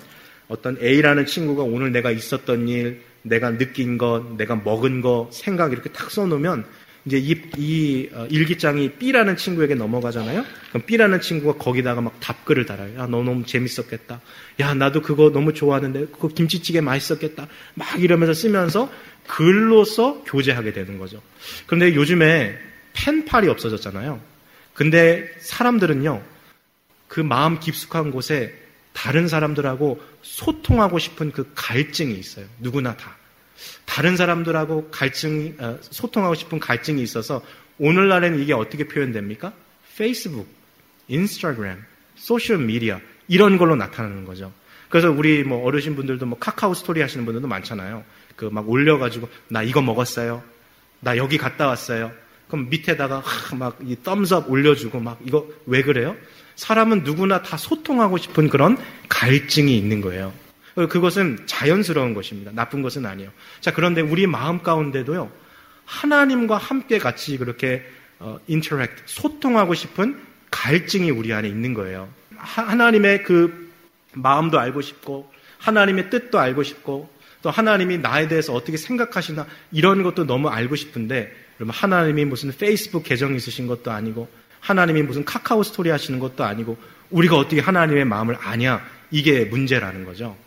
[0.47, 5.89] 어떤 A라는 친구가 오늘 내가 있었던 일, 내가 느낀 것, 내가 먹은 것, 생각 이렇게
[5.89, 6.65] 탁 써놓으면
[7.05, 10.45] 이제 이, 이 어, 일기장이 B라는 친구에게 넘어가잖아요.
[10.69, 12.95] 그럼 B라는 친구가 거기다가 막 답글을 달아요.
[12.99, 14.21] 야, 너 너무 재밌었겠다.
[14.59, 17.47] 야, 나도 그거 너무 좋아하는데 그 김치찌개 맛있었겠다.
[17.73, 18.91] 막 이러면서 쓰면서
[19.25, 21.19] 글로써 교제하게 되는 거죠.
[21.65, 22.55] 그런데 요즘에
[22.93, 24.21] 펜팔이 없어졌잖아요.
[24.75, 26.21] 근데 사람들은요,
[27.11, 28.57] 그 마음 깊숙한 곳에
[28.93, 32.45] 다른 사람들하고 소통하고 싶은 그 갈증이 있어요.
[32.59, 33.17] 누구나 다.
[33.83, 37.43] 다른 사람들하고 갈증, 어, 소통하고 싶은 갈증이 있어서
[37.79, 39.51] 오늘날에는 이게 어떻게 표현됩니까?
[39.97, 40.47] 페이스북,
[41.09, 41.83] 인스타그램,
[42.15, 44.53] 소셜 미디어 이런 걸로 나타나는 거죠.
[44.87, 48.05] 그래서 우리 뭐 어르신 분들도 뭐 카카오 스토리 하시는 분들도 많잖아요.
[48.37, 50.41] 그 막 올려가지고 나 이거 먹었어요.
[51.01, 52.13] 나 여기 갔다 왔어요.
[52.47, 53.21] 그럼 밑에다가
[53.59, 56.15] 막 이 thumbs up 올려주고 막 이거 왜 그래요?
[56.61, 58.77] 사람은 누구나 다 소통하고 싶은 그런
[59.09, 60.31] 갈증이 있는 거예요.
[60.75, 62.51] 그것은 자연스러운 것입니다.
[62.53, 63.31] 나쁜 것은 아니에요.
[63.61, 65.31] 자, 그런데 우리 마음 가운데도요,
[65.85, 67.83] 하나님과 함께 같이 그렇게
[68.19, 70.21] 어, 인터랙트, 소통하고 싶은
[70.51, 72.07] 갈증이 우리 안에 있는 거예요.
[72.37, 73.71] 하, 나님의 그
[74.13, 80.27] 마음도 알고 싶고, 하나님의 뜻도 알고 싶고, 또 하나님이 나에 대해서 어떻게 생각하시나, 이런 것도
[80.27, 84.29] 너무 알고 싶은데, 그러면 하나님이 무슨 페이스북 계정 있으신 것도 아니고,
[84.61, 86.77] 하나님이 무슨 카카오 스토리 하시는 것도 아니고,
[87.09, 88.81] 우리가 어떻게 하나님의 마음을 아냐,
[89.11, 90.37] 이게 문제라는 거죠.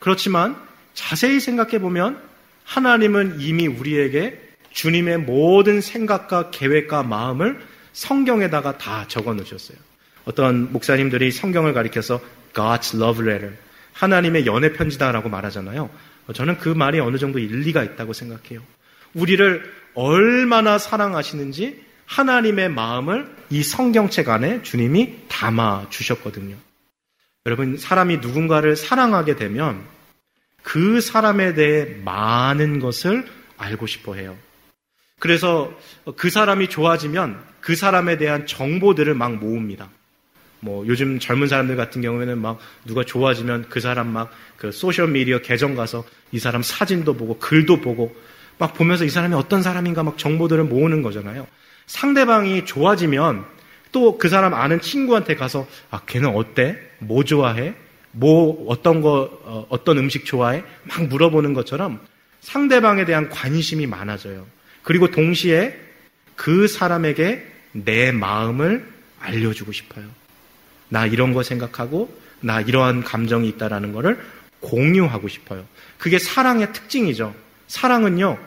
[0.00, 0.56] 그렇지만
[0.94, 2.18] 자세히 생각해 보면
[2.64, 7.60] 하나님은 이미 우리에게 주님의 모든 생각과 계획과 마음을
[7.92, 9.76] 성경에다가 다 적어 놓으셨어요.
[10.24, 12.20] 어떤 목사님들이 성경을 가리켜서
[12.54, 13.54] God's love letter,
[13.92, 15.90] 하나님의 연애 편지다라고 말하잖아요.
[16.32, 18.60] 저는 그 말이 어느 정도 일리가 있다고 생각해요.
[19.14, 26.56] 우리를 얼마나 사랑하시는지 하나님의 마음을 이 성경책 안에 주님이 담아 주셨거든요.
[27.46, 29.82] 여러분, 사람이 누군가를 사랑하게 되면
[30.62, 33.26] 그 사람에 대해 많은 것을
[33.58, 34.36] 알고 싶어 해요.
[35.18, 35.72] 그래서
[36.16, 39.88] 그 사람이 좋아지면 그 사람에 대한 정보들을 막 모읍니다.
[40.60, 44.32] 뭐 요즘 젊은 사람들 같은 경우에는 막 누가 좋아지면 그 사람 막
[44.64, 48.16] 그 소셜 미디어 계정 가서 이 사람 사진도 보고 글도 보고
[48.56, 51.46] 막 보면서 이 사람이 어떤 사람인가 막 정보들을 모으는 거잖아요.
[51.86, 53.44] 상대방이 좋아지면
[53.92, 56.76] 또 그 사람 아는 친구한테 가서 아 걔는 어때?
[56.98, 57.74] 뭐 좋아해?
[58.10, 60.64] 뭐 어떤 거 어, 떤 음식 좋아해?
[60.82, 62.00] 막 물어보는 것처럼
[62.40, 64.46] 상대방에 대한 관심이 많아져요.
[64.82, 65.78] 그리고 동시에
[66.36, 68.86] 그 사람에게 내 마음을
[69.20, 70.06] 알려주고 싶어요.
[70.88, 74.20] 나 이런 거 생각하고 나 이러한 감정이 있다라는 것을
[74.60, 75.64] 공유하고 싶어요.
[75.98, 77.34] 그게 사랑의 특징이죠.
[77.68, 78.38] 사랑은요,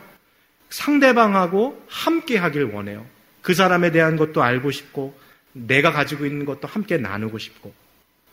[0.70, 3.04] 상대방하고 함께 하길 원해요.
[3.48, 5.18] 그 사람에 대한 것도 알고 싶고,
[5.54, 7.72] 내가 가지고 있는 것도 함께 나누고 싶고.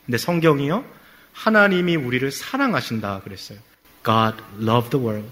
[0.05, 0.83] 근데 성경이요,
[1.31, 3.57] 하나님이 우리를 사랑하신다 그랬어요.
[4.03, 5.31] God loved the world.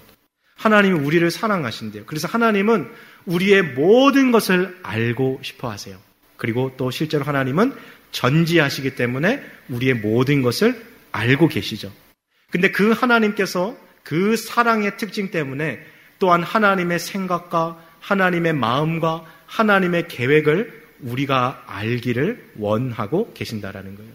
[0.56, 2.06] 하나님이 우리를 사랑하신대요.
[2.06, 2.90] 그래서 하나님은
[3.26, 5.98] 우리의 모든 것을 알고 싶어 하세요.
[6.38, 7.76] 그리고 또 실제로 하나님은
[8.14, 10.82] 전지하시기 때문에 우리의 모든 것을
[11.12, 11.92] 알고 계시죠.
[12.52, 15.86] 근데 그 하나님께서 그 사랑의 특징 때문에
[16.20, 24.12] 또한 하나님의 생각과 하나님의 마음과 하나님의 계획을 우리가 알기를 원하고 계신다라는 거예요.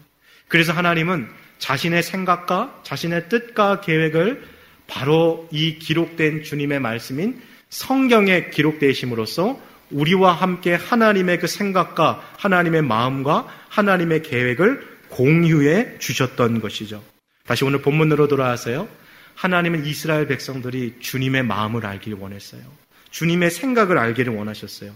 [0.47, 1.28] 그래서 하나님은
[1.59, 4.45] 자신의 생각과 자신의 뜻과 계획을
[4.86, 9.61] 바로 이 기록된 주님의 말씀인 성경에 기록되심으로써
[9.91, 17.03] 우리와 함께 하나님의 그 생각과 하나님의 마음과 하나님의 계획을 공유해 주셨던 것이죠.
[17.47, 18.89] 다시 오늘 본문으로 돌아와서요.
[19.34, 22.62] 하나님은 이스라엘 백성들이 주님의 마음을 알길 원했어요.
[23.11, 24.94] 주님의 생각을 알기를 원하셨어요.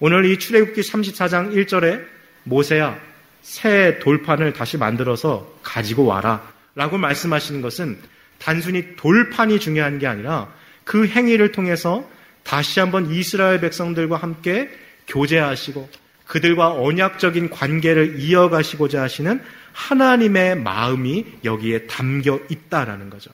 [0.00, 2.04] 오늘 이 출애굽기 34장 1절에
[2.44, 2.98] 모세야
[3.42, 7.98] 새 돌판을 다시 만들어서 가지고 와라 라고 말씀하시는 것은
[8.38, 10.52] 단순히 돌판이 중요한 게 아니라
[10.84, 12.08] 그 행위를 통해서
[12.42, 14.70] 다시 한번 이스라엘 백성들과 함께
[15.06, 15.88] 교제하시고
[16.26, 19.42] 그들과 언약적인 관계를 이어가시고자 하시는
[19.72, 23.30] 하나님의 마음이 여기에 담겨 있다라는 거죠.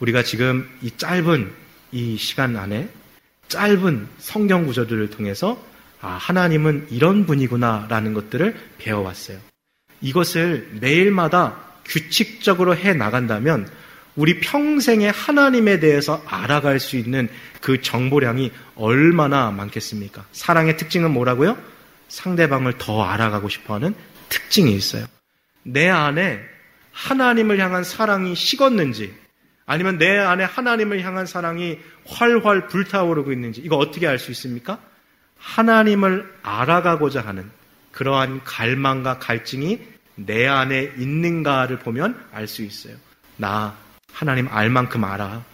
[0.00, 1.50] 우리가 지금 이 짧은
[1.92, 2.88] 이 시간 안에
[3.48, 5.62] 짧은 성경 구절들을 통해서
[6.00, 9.38] 아, 하나님은 이런 분이구나라는 것들을 배워왔어요.
[10.00, 13.68] 이것을 매일마다 규칙적으로 해 나간다면
[14.16, 17.28] 우리 평생에 하나님에 대해서 알아갈 수 있는
[17.60, 20.24] 그 정보량이 얼마나 많겠습니까?
[20.32, 21.56] 사랑의 특징은 뭐라고요?
[22.08, 23.94] 상대방을 더 알아가고 싶어 하는
[24.28, 25.06] 특징이 있어요.
[25.62, 26.40] 내 안에
[26.92, 29.12] 하나님을 향한 사랑이 식었는지,
[29.66, 34.78] 아니면 내 안에 하나님을 향한 사랑이 활활 불타오르고 있는지, 이거 어떻게 알 수 있습니까?
[35.38, 37.50] 하나님을 알아가고자 하는
[37.92, 39.80] 그러한 갈망과 갈증이
[40.16, 42.96] 내 안에 있는가를 보면 알 수 있어요.
[43.36, 43.76] 나
[44.12, 45.44] 하나님 알 만큼 알아.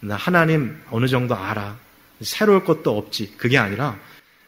[0.00, 1.76] 나 하나님 어느 정도 알아.
[2.20, 3.36] 새로울 것도 없지.
[3.36, 3.98] 그게 아니라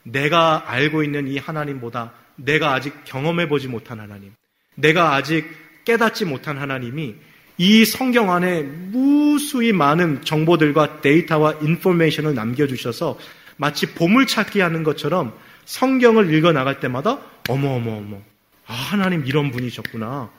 [0.02, 4.34] 내가 알고 있는 이 하나님보다 내가 아직 경험해 보지 못한 하나님,
[4.74, 5.46] 내가 아직
[5.84, 7.16] 깨닫지 못한 하나님이
[7.58, 13.18] 이 성경 안에 무수히 많은 정보들과 데이터와 인포메이션을 남겨주셔서
[13.56, 15.32] 마치 보물 찾기 하는 것처럼
[15.64, 18.18] 성경을 읽어 나갈 때마다 어머 어머 어머
[18.66, 20.30] 아 하나님 이런 분이셨구나.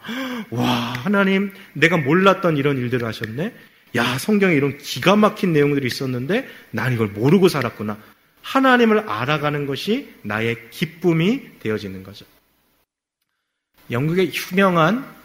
[0.52, 0.66] 와
[1.04, 3.54] 하나님 내가 몰랐던 이런 일들을 하셨네.
[3.96, 7.98] 야 성경에 이런 기가 막힌 내용들이 있었는데 난 이걸 모르고 살았구나.
[8.42, 12.26] 하나님을 알아가는 것이 나의 기쁨이 되어지는 거죠.
[13.90, 15.17] 영국의 유명한 어,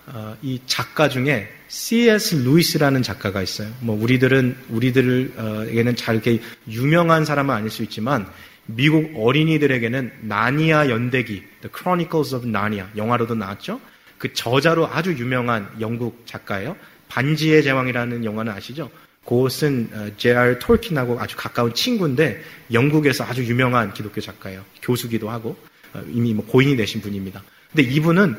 [0.42, 2.36] 이 작가 중에 C.S.
[2.36, 3.70] 루이스라는 작가가 있어요.
[3.80, 8.26] 뭐 우리들은 우리들에게는 잘 이렇게 유명한 사람은 아닐 수 있지만
[8.66, 13.80] 미국 어린이들에게는 나니아 연대기, The Chronicles of Narnia 영화로도 나왔죠.
[14.18, 16.76] 그 저자로 아주 유명한 영국 작가예요.
[17.08, 18.90] 반지의 제왕이라는 영화는 아시죠?
[19.24, 22.42] 그것은 제알 톨킨하고 아주 가까운 친구인데
[22.72, 24.64] 영국에서 아주 유명한 기독교 작가예요.
[24.82, 25.56] 교수기도 하고
[25.94, 27.42] 어, 이미 뭐 고인이 되신 분입니다.
[27.70, 28.36] 근데 이분은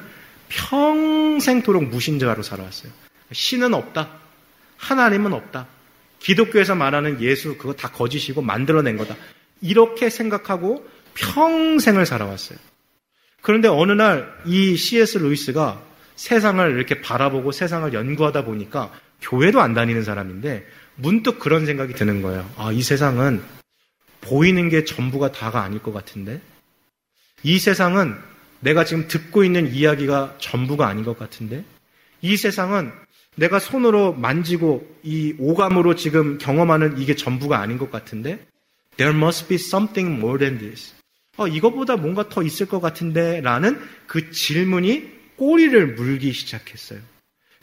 [0.53, 2.91] 평생토록 무신자로 살아왔어요.
[3.31, 4.09] 신은 없다.
[4.77, 5.67] 하나님은 없다.
[6.19, 9.15] 기독교에서 말하는 예수 그거 다 거짓이고 만들어낸 거다.
[9.61, 12.57] 이렇게 생각하고 평생을 살아왔어요.
[13.41, 15.17] 그런데 어느 날 이 C.S.
[15.17, 15.81] 루이스가
[16.15, 18.91] 세상을 이렇게 바라보고 세상을 연구하다 보니까
[19.21, 22.49] 교회도 안 다니는 사람인데 문득 그런 생각이 드는 거예요.
[22.55, 23.41] 아, 이 세상은
[24.21, 26.39] 보이는 게 전부가 다가 아닐 것 같은데
[27.41, 28.15] 이 세상은
[28.64, 31.64] 내가 지금 듣고 있는 이야기가 전부가 아닌 것 같은데
[32.22, 32.91] 이 세상은
[33.36, 38.45] 내가 손으로 만지고 이 오감으로 지금 경험하는 이게 전부가 아닌 것 같은데
[38.97, 40.93] There must be something more than this.
[41.38, 46.99] 어, 이거보다 뭔가 더 있을 것 같은데 라는 그 질문이 꼬리를 물기 시작했어요.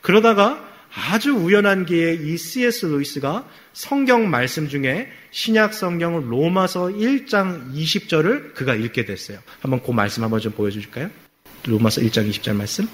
[0.00, 2.86] 그러다가 아주 우연한 기회에 이 C.S.
[2.86, 9.38] 루이스가 성경 말씀 중에 신약 성경을 로마서 1장 20절을 그가 읽게 됐어요.
[9.60, 11.10] 한번 그 말씀 한번 좀 보여주실까요?
[11.66, 12.88] 로마서 1장 20절 말씀.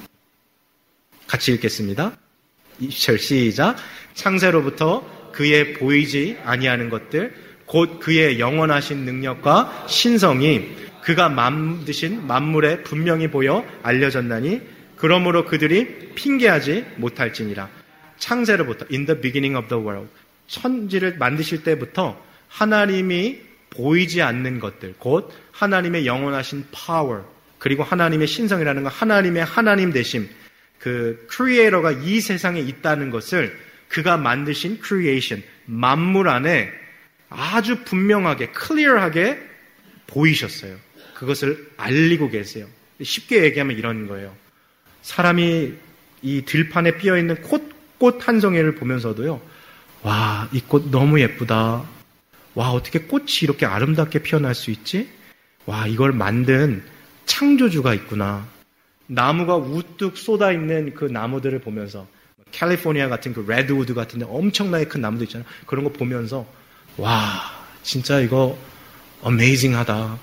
[1.27, 2.17] 같이 읽겠습니다.
[2.83, 3.77] 20절 시작.
[4.15, 7.35] 창세로부터 그의 보이지 아니하는 것들,
[7.65, 10.69] 곧 그의 영원하신 능력과 신성이
[11.03, 14.61] 그가 만드신 만물에 분명히 보여 알려졌나니
[14.97, 17.69] 그러므로 그들이 핑계하지 못할지니라.
[18.19, 20.09] 창세로부터 in the beginning of the world
[20.47, 23.41] 천지를 만드실 때부터 하나님이
[23.71, 27.23] 보이지 않는 것들 곧 하나님의 영원하신 power
[27.59, 30.29] 그리고 하나님의 신성이라는 건 하나님의 하나님 되심
[30.79, 33.59] 그 creator가 이 세상에 있다는 것을
[33.89, 36.71] 그가 만드신 creation 만물 안에
[37.29, 39.41] 아주 분명하게 clear하게
[40.07, 40.77] 보이셨어요.
[41.15, 42.67] 그것을 알리고 계세요.
[43.03, 44.37] 쉽게 얘기하면 이런 거예요.
[45.03, 45.75] 사람이
[46.23, 47.41] 이 들판에 피어 있는
[47.99, 49.41] 꽃 한 송이를 보면서도요.
[50.03, 51.85] 와, 이 꽃 너무 예쁘다.
[52.55, 55.09] 와, 어떻게 꽃이 이렇게 아름답게 피어날 수 있지?
[55.67, 56.83] 와, 이걸 만든
[57.27, 58.47] 창조주가 있구나.
[59.09, 62.07] 나무가 우뚝 솟아 있는 그 나무들을 보면서
[62.53, 65.49] 캘리포니아 같은 그 redwood 같은 데 엄청나게 큰 나무도 있잖아요.
[65.67, 66.47] 그런 거 보면서
[66.97, 67.21] 와,
[67.83, 68.57] 진짜 이거
[69.23, 70.19] amazing하다.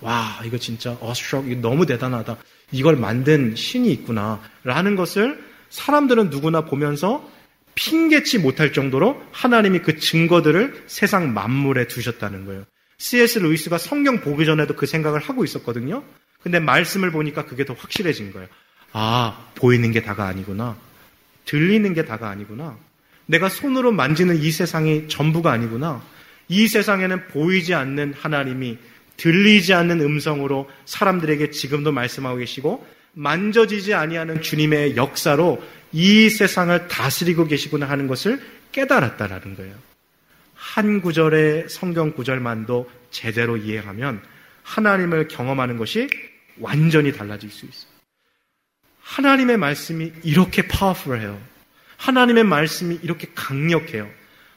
[0.00, 2.36] 와, 이거 진짜 awestruck 너무 대단하다.
[2.72, 4.40] 이걸 만든 신이 있구나.
[4.64, 7.28] 라는 것을 사람들은 누구나 보면서
[7.74, 12.64] 핑계치 못할 정도로 하나님이 그 증거들을 세상 만물에 두셨다는 거예요.
[12.98, 13.38] C.S.
[13.38, 16.02] 루이스가 성경 보기 전에도 그 생각을 하고 있었거든요.
[16.42, 18.48] 근데 말씀을 보니까 그게 더 확실해진 거예요.
[18.92, 20.76] 아, 보이는 게 다가 아니구나.
[21.46, 22.76] 들리는 게 다가 아니구나.
[23.26, 26.02] 내가 손으로 만지는 이 세상이 전부가 아니구나.
[26.48, 28.76] 이 세상에는 보이지 않는 하나님이
[29.16, 37.88] 들리지 않는 음성으로 사람들에게 지금도 말씀하고 계시고 만져지지 아니하는 주님의 역사로 이 세상을 다스리고 계시구나
[37.88, 38.40] 하는 것을
[38.72, 39.74] 깨달았다라는 거예요.
[40.54, 44.22] 한 구절의 성경 구절만도 제대로 이해하면
[44.62, 46.08] 하나님을 경험하는 것이
[46.58, 47.90] 완전히 달라질 수 있어요.
[49.00, 51.40] 하나님의 말씀이 이렇게 파워풀해요.
[51.96, 54.08] 하나님의 말씀이 이렇게 강력해요.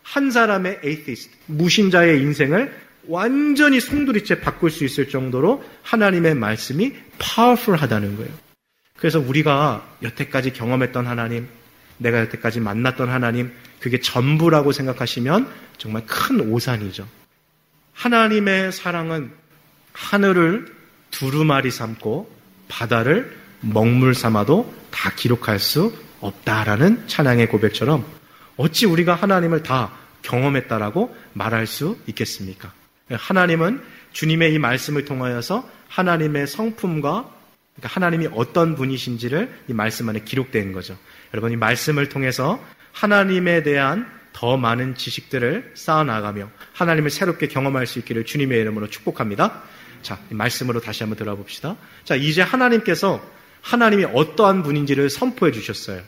[0.03, 2.77] 한 사람의 atheist, 무신자의 인생을
[3.07, 8.42] 완전히 송두리째 바꿀 수 있을 정도로 하나님의 말씀이 powerful하다는 거예요.
[9.03, 11.49] 그래서 우리가 여태까지 경험했던 하나님,
[11.97, 13.51] 내가 여태까지 만났던 하나님,
[13.81, 17.05] 그게 전부라고 생각하시면 정말 큰 오산이죠.
[17.91, 19.33] 하나님의 사랑은
[19.91, 20.73] 하늘을
[21.11, 22.33] 두루마리 삼고
[22.69, 28.05] 바다를 먹물 삼아도 다 기록할 수 없다라는 찬양의 고백처럼
[28.55, 29.91] 어찌 우리가 하나님을 다
[30.21, 32.71] 경험했다라고 말할 수 있겠습니까?
[33.11, 33.83] 하나님은
[34.13, 37.42] 주님의 이 말씀을 통하여서 하나님의 성품과
[37.75, 40.97] 그러니까 하나님이 어떤 분이신지를 이 말씀 안에 기록된 거죠.
[41.33, 48.25] 여러분 이 말씀을 통해서 하나님에 대한 더 많은 지식들을 쌓아나가며 하나님을 새롭게 경험할 수 있기를
[48.25, 49.63] 주님의 이름으로 축복합니다.
[50.01, 51.77] 자, 이 말씀으로 다시 한번 들어봅시다.
[52.03, 53.23] 자, 이제 하나님께서
[53.61, 56.01] 하나님이 어떠한 분인지를 선포해 주셨어요.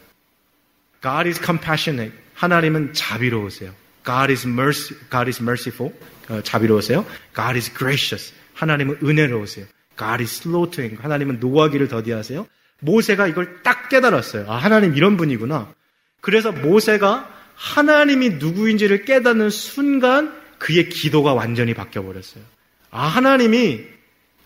[1.02, 2.18] God is compassionate.
[2.34, 3.74] 하나님은 자비로우세요.
[4.06, 5.94] God is mercy, God is merciful.
[6.30, 7.06] 어, 자비로우세요.
[7.34, 8.34] God is gracious.
[8.54, 9.66] 하나님은 은혜로우세요.
[9.98, 11.02] God is anger.
[11.02, 12.48] 하나님은 노하기를 더디하세요.
[12.80, 14.46] 모세가 이걸 딱 깨달았어요.
[14.50, 15.74] 아, 하나님 이런 분이구나.
[16.22, 22.44] 그래서 모세가 하나님이 누구인지를 깨닫는 순간 그의 기도가 완전히 바뀌어 버렸어요.
[22.92, 23.82] 아, 하나님이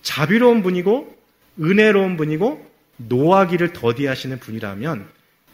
[0.02, 1.18] 자비로운 분이고
[1.62, 5.08] 은혜로운 분이고 노하기를 더디하시는 분이라면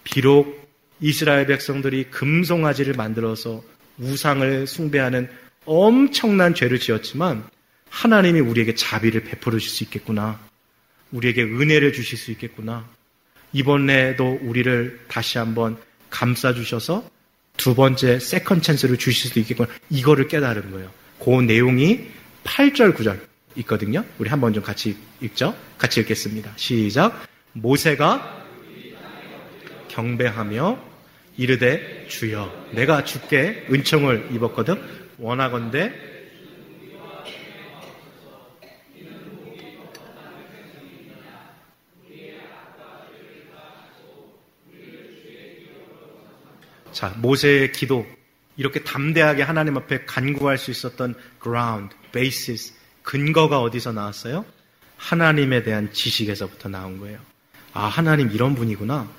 [0.03, 0.65] 비록
[0.99, 3.63] 이스라엘 백성들이 금송아지를 만들어서
[3.97, 5.29] 우상을 숭배하는
[5.65, 7.43] 엄청난 죄를 지었지만
[7.95, 10.37] 하나님이 우리에게 자비를 베풀어 주실 수 있겠구나.
[11.13, 12.85] 우리에게 은혜를 주실 수 있겠구나.
[13.53, 15.77] 이번에도 우리를 다시 한번
[16.09, 17.09] 감싸 주셔서
[17.55, 19.69] 두 번째 second chance를 주실 수도 있겠구나.
[19.89, 20.91] 이거를 깨달은 거예요.
[21.23, 22.09] 그 내용이
[22.43, 23.17] 8절 9절
[23.59, 24.03] 있거든요.
[24.19, 25.55] 우리 한번 좀 같이 읽죠.
[25.77, 26.51] 같이 읽겠습니다.
[26.57, 27.25] 시작.
[27.53, 28.45] 모세가
[29.87, 30.83] 경배하며
[31.37, 34.81] 이르되 주여 내가 주께 은총을 입었거든
[35.17, 36.14] 원하건대
[46.95, 48.07] 자, 모세의 기도
[48.55, 52.73] 이렇게 담대하게 하나님 앞에 간구할 수 있었던 ground, basis,
[53.03, 54.45] 근거가 어디서 나왔어요?
[54.95, 57.19] 하나님에 대한 지식에서부터 나온 거예요.
[57.73, 59.09] 아, 하나님 이런 분이구나.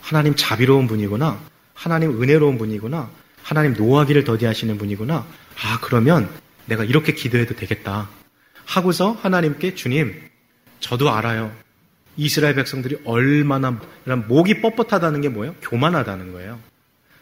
[0.00, 1.38] 하나님 자비로운 분이구나.
[1.74, 3.10] 하나님 은혜로운 분이구나.
[3.42, 5.16] 하나님 노하기를 더디하시는 분이구나.
[5.16, 6.30] 아, 그러면
[6.64, 8.08] 내가 이렇게 기도해도 되겠다.
[8.64, 10.22] 하고서 하나님께 주님,
[10.80, 11.54] 저도 알아요.
[12.16, 13.78] 이스라엘 백성들이 얼마나
[14.26, 15.54] 목이 뻣뻣하다는 게 뭐예요?
[15.60, 16.58] 교만하다는 거예요.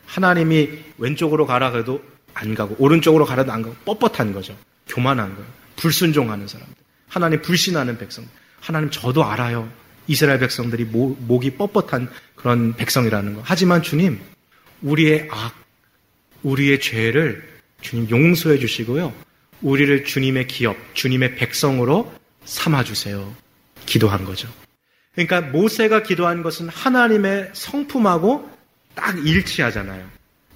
[0.07, 2.03] 하나님이 왼쪽으로 가라 그래도
[2.35, 4.57] 안 가고 오른쪽으로 가라도 안 가고 뻣뻣한 거죠.
[4.89, 5.49] 교만한 거예요.
[5.77, 6.75] 불순종하는 사람들.
[7.09, 8.27] 하나님 불신하는 백성.
[8.61, 9.71] 하나님 저도 알아요.
[10.07, 13.43] 이스라엘 백성들이 목, 목이 뻣뻣한 그런 백성이라는 거.
[13.45, 14.21] 하지만 주님,
[14.83, 15.55] 우리의 악,
[16.43, 17.49] 우리의 죄를
[17.81, 19.13] 주님 용서해 주시고요.
[19.63, 22.13] 우리를 주님의 기업, 주님의 백성으로
[22.45, 23.35] 삼아 주세요.
[23.87, 24.49] 기도한 거죠.
[25.15, 28.51] 그러니까 모세가 기도한 것은 하나님의 성품하고
[28.95, 30.09] 딱 일치하잖아요.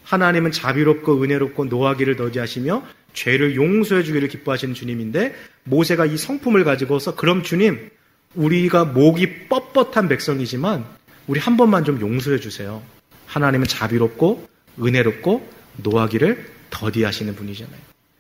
[0.04, 5.34] 하나님은 자비롭고 은혜롭고 노하기를 더디하시며 죄를 용서해 주기를 기뻐하시는 주님인데
[5.64, 7.90] 모세가 이 성품을 가지고서 그럼 주님
[8.34, 10.84] 우리가 목이 뻣뻣한 백성이지만
[11.26, 12.82] 우리 한 번만 좀 용서해 주세요.
[13.26, 14.48] 하나님은 자비롭고
[14.80, 17.78] 은혜롭고 노하기를 더디하시는 분이잖아요.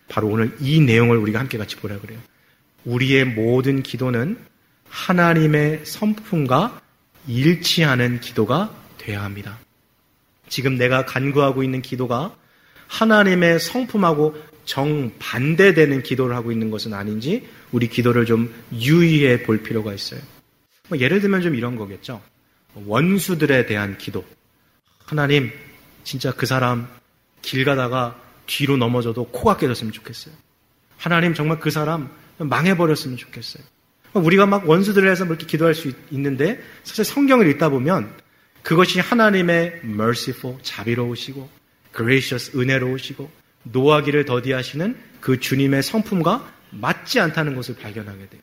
[0.08, 2.18] 바로 오늘 이 내용을 우리가 함께 같이 보라 그래요.
[2.84, 4.38] 우리의 모든 기도는
[4.88, 6.80] 하나님의 성품과
[7.26, 9.58] 일치하는 기도가 되어야 합니다.
[10.48, 12.34] 지금 내가 간구하고 있는 기도가
[12.86, 14.34] 하나님의 성품하고
[14.64, 20.20] 정반대되는 기도를 하고 있는 것은 아닌지 우리 기도를 좀 유의해 볼 필요가 있어요.
[20.88, 22.20] 뭐 예를 들면 좀 이런 거겠죠.
[22.74, 24.24] 원수들에 대한 기도.
[25.04, 25.50] 하나님,
[26.04, 26.88] 진짜 그 사람
[27.42, 30.34] 길 가다가 뒤로 넘어져도 코가 깨졌으면 좋겠어요.
[30.96, 33.62] 하나님 정말 그 사람 망해버렸으면 좋겠어요.
[34.14, 38.12] 우리가 막 원수들을 해서 그렇게 기도할 수 있는데 사실 성경을 읽다 보면
[38.62, 41.48] 그것이 하나님의 merciful, 자비로우시고
[41.96, 43.30] gracious, 은혜로우시고
[43.64, 48.42] 노하기를 더디하시는 그 주님의 성품과 맞지 않다는 것을 발견하게 돼요.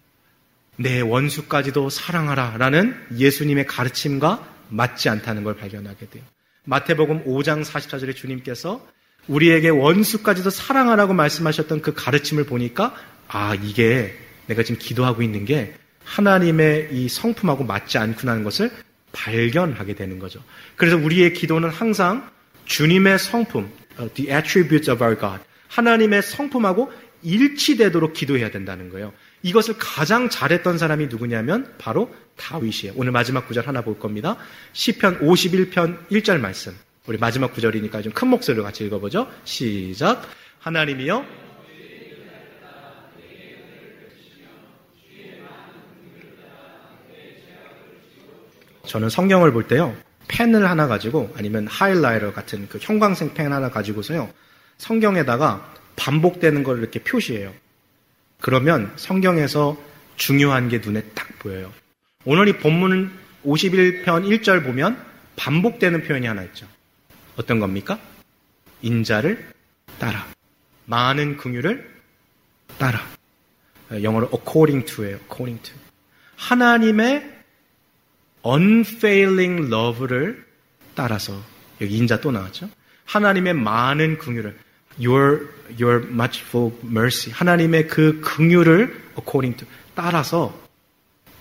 [0.78, 6.24] 내 원수까지도 사랑하라 라는 예수님의 가르침과 맞지 않다는 걸 발견하게 돼요.
[6.66, 8.86] 마태복음 5장 44절에 주님께서
[9.28, 12.96] 우리에게 원수까지도 사랑하라고 말씀하셨던 그 가르침을 보니까
[13.28, 14.16] 아, 이게
[14.48, 18.72] 내가 지금 기도하고 있는 게 하나님의 이 성품하고 맞지 않구나는 것을
[19.16, 20.44] 발견하게 되는 거죠.
[20.76, 22.30] 그래서 우리의 기도는 항상
[22.66, 26.92] 주님의 성품, uh, the attributes of our God, 하나님의 성품하고
[27.24, 29.14] 일치되도록 기도해야 된다는 거예요.
[29.42, 32.94] 이것을 가장 잘했던 사람이 누구냐면 바로 다윗이에요.
[32.96, 34.38] 오늘 마지막 구절 하나 볼 겁니다.
[34.74, 36.76] 시편 51편 1절 말씀.
[37.08, 39.32] 우리 마지막 구절이니까 좀 큰 목소리로 같이 읽어보죠.
[39.44, 40.28] 시작.
[40.60, 41.45] 하나님이여
[48.86, 49.96] 저는 성경을 볼 때요.
[50.28, 54.30] 펜을 하나 가지고 아니면 하이라이터 같은 그 형광색 펜 하나 가지고서요.
[54.78, 57.54] 성경에다가 반복되는 걸 이렇게 표시해요.
[58.42, 59.78] 그러면 성경에서
[60.18, 61.72] 중요한 게 눈에 딱 보여요.
[62.26, 63.12] 오늘 이 본문
[63.46, 65.04] 51편 1절 보면
[65.36, 66.68] 반복되는 표현이 하나 있죠.
[67.36, 68.00] 어떤 겁니까?
[68.82, 69.48] 인자를
[70.00, 70.26] 따라.
[70.86, 71.90] 많은 긍휼을
[72.78, 73.02] 따라.
[74.02, 75.18] 영어로 according to예요.
[75.18, 75.76] according to.
[76.38, 77.35] 하나님의
[78.46, 80.46] unfailing love를
[80.94, 81.42] 따라서
[81.82, 82.70] 여기 인자 또 나왔죠.
[83.06, 84.58] 하나님의 많은 긍휼을
[85.00, 90.58] your your muchful mercy 하나님의 그 긍휼을 according to 따라서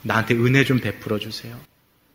[0.03, 1.59] 나한테 은혜 좀 베풀어 주세요.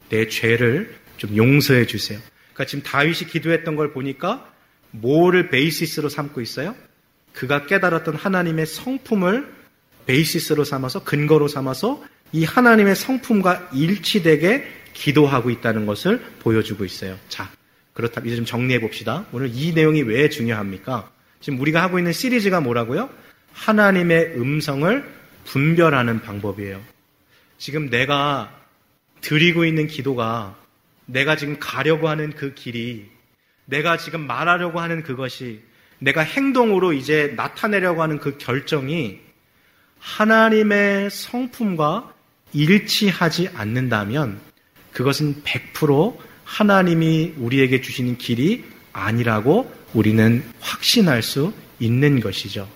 [0.10, 2.20] 내 죄를 좀 용서해 주세요.
[2.54, 4.52] 그러니까 지금 다윗이 기도했던 걸 보니까
[4.92, 6.76] 뭐를 베이시스로 삼고 있어요?
[7.34, 9.54] 그가 깨달았던 하나님의 성품을
[10.08, 17.18] 베이시스로 삼아서 근거로 삼아서 이 하나님의 성품과 일치되게 기도하고 있다는 것을 보여주고 있어요.
[17.30, 17.50] 자,
[17.94, 19.26] 그렇다면 이제 좀 정리해 봅시다.
[19.32, 21.12] 오늘 이 내용이 왜 중요합니까?
[21.42, 23.10] 지금 우리가 하고 있는 시리즈가 뭐라고요?
[23.54, 25.04] 하나님의 음성을
[25.46, 26.82] 분별하는 방법이에요.
[27.58, 28.54] 지금 내가
[29.22, 30.56] 드리고 있는 기도가
[31.06, 33.10] 내가 지금 가려고 하는 그 길이
[33.66, 35.62] 내가 지금 말하려고 하는 그것이
[36.00, 39.20] 내가 행동으로 이제 나타내려고 하는 그 결정이
[40.00, 42.14] 하나님의 성품과
[42.54, 44.40] 일치하지 않는다면
[44.92, 48.64] 그것은 100% 하나님이 우리에게 주시는 길이
[48.94, 52.68] 아니라고 우리는 확신할 수 있는 것이죠.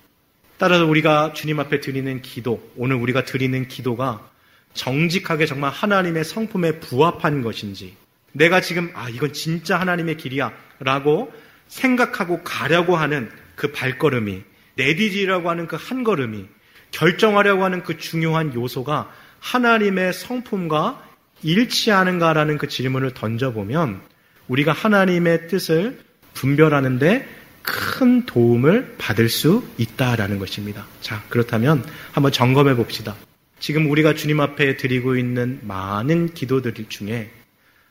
[0.57, 4.29] 따라서 우리가 주님 앞에 드리는 기도, 오늘 우리가 드리는 기도가
[4.73, 7.95] 정직하게 정말 하나님의 성품에 부합한 것인지,
[8.31, 11.31] 내가 지금, 아, 이건 진짜 하나님의 길이야, 라고
[11.67, 14.41] 생각하고 가려고 하는 그 발걸음이,
[14.75, 16.45] 내디지라고 하는 그 한 걸음이,
[16.91, 21.03] 결정하려고 하는 그 중요한 요소가 하나님의 성품과
[21.43, 24.01] 일치하는가라는 그 질문을 던져보면
[24.47, 25.99] 우리가 하나님의 뜻을
[26.33, 27.27] 분별하는데
[27.61, 30.85] 큰 도움을 받을 수 있다라는 것입니다.
[31.01, 33.15] 자, 그렇다면 한번 점검해 봅시다.
[33.59, 37.31] 지금 우리가 주님 앞에 드리고 있는 많은 기도들 중에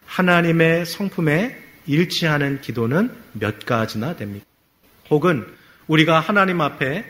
[0.04, 4.44] 하나님의 성품에 일치하는 기도는 몇 가지나 됩니까?
[5.08, 5.46] 혹은
[5.86, 7.04] 우리가 하나님 앞에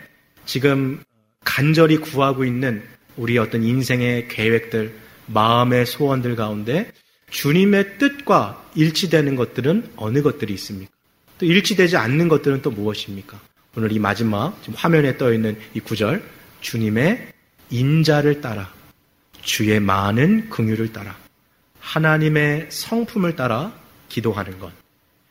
[0.45, 1.03] 지금
[1.43, 2.83] 간절히 구하고 있는
[3.17, 4.93] 우리 어떤 인생의 계획들,
[5.27, 6.91] 마음의 소원들 가운데
[7.29, 10.91] 주님의 뜻과 일치되는 것들은 어느 것들이 있습니까?
[11.39, 13.39] 또 일치되지 않는 것들은 또 무엇입니까?
[13.75, 16.23] 오늘 이 마지막 지금 화면에 떠 있는 이 구절
[16.61, 17.33] 주님의
[17.71, 18.71] 인자를 따라
[19.41, 21.17] 주의 많은 긍휼을 따라
[21.79, 23.73] 하나님의 성품을 따라
[24.09, 24.71] 기도하는 것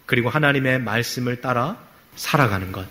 [0.07, 1.81] 그리고 하나님의 말씀을 따라
[2.17, 2.87] 살아가는 것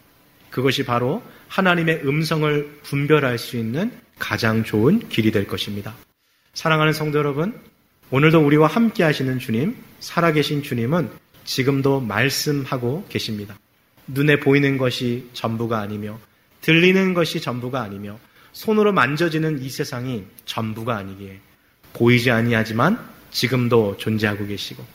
[0.49, 5.93] 그것이 바로 하나님의 음성을 분별할 수 있는 가장 좋은 길이 될 것입니다.
[6.53, 7.57] 사랑하는 성도 여러분,
[8.09, 11.09] 오늘도 우리와 함께 하시는 주님, 살아계신 주님은
[11.45, 13.57] 지금도 말씀하고 계십니다.
[14.07, 16.19] 눈에 보이는 것이 전부가 아니며,
[16.59, 18.19] 들리는 것이 전부가 아니며,
[18.51, 21.39] 손으로 만져지는 이 세상이 전부가 아니기에,
[21.93, 22.99] 보이지 아니하지만
[23.31, 24.85] 지금도 존재하고 계시고,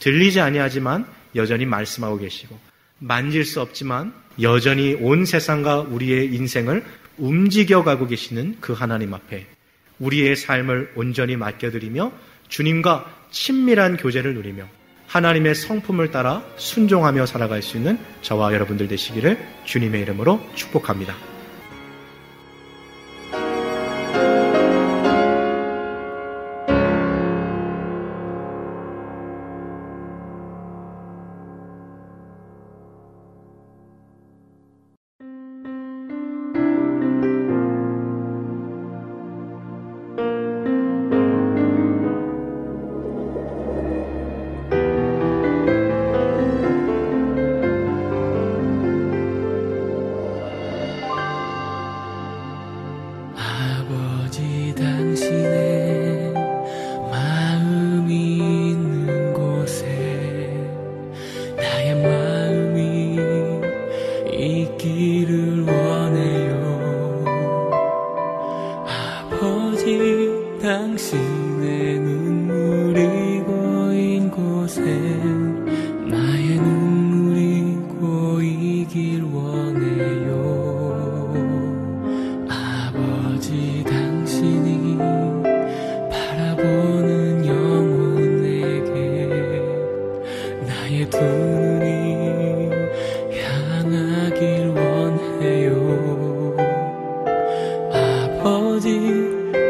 [0.00, 2.58] 들리지 아니하지만 여전히 말씀하고 계시고,
[2.98, 4.12] 만질 수 없지만
[4.42, 6.84] 여전히 온 세상과 우리의 인생을
[7.16, 9.55] 움직여가고 계시는 그 하나님 앞에
[9.98, 12.12] 우리의 삶을 온전히 맡겨드리며
[12.48, 14.68] 주님과 친밀한 교제를 누리며
[15.06, 21.35] 하나님의 성품을 따라 순종하며 살아갈 수 있는 저와 여러분들 되시기를 주님의 이름으로 축복합니다.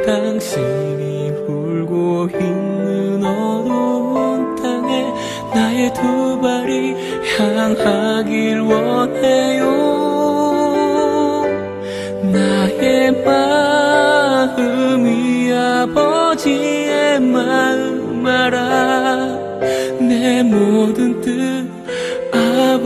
[0.04, 5.10] 당신이 울고 있는 어두운 땅에
[5.54, 6.94] 나의 두 발이
[7.38, 9.64] 향하길 원해요.
[12.30, 19.28] 나의 마음이 아버지의 마음 알아
[19.98, 21.55] 내 모든 뜻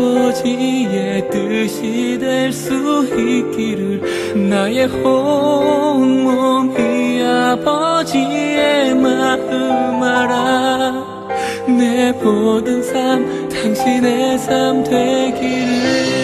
[0.01, 2.73] 아버지의 뜻이 될 수
[3.05, 6.03] 있기를 나의 온몸이
[7.23, 11.29] 아버지의 마음 알아.
[11.69, 16.20] 내 모든 삶 당신의 삶 되기를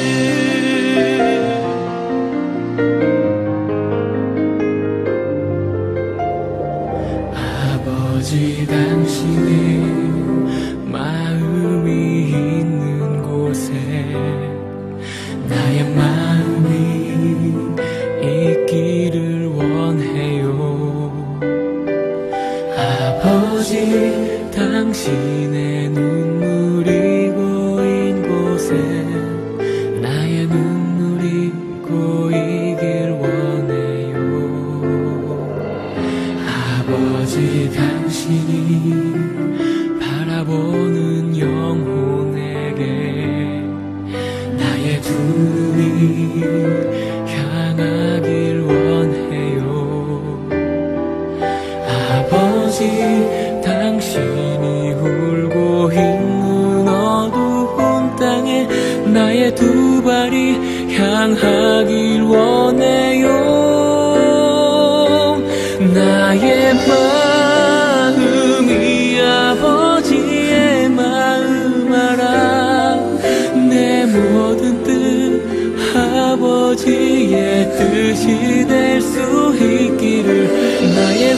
[79.06, 80.48] 수 있기를
[80.94, 81.34] 나의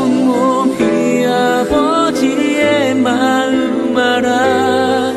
[0.00, 5.12] 온몸이 아버지의 마음 알아.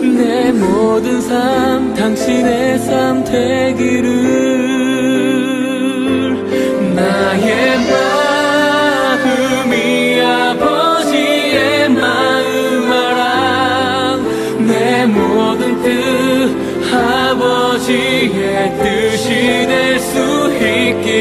[0.00, 4.67] 내 모든 삶 당신의 삶 되기를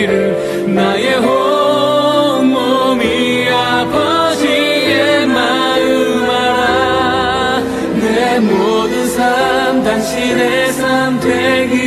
[0.06, 7.60] 나의 온 몸이 아버지의 마음 알아
[8.00, 11.87] 내 모든 삶 당신의 삶 되기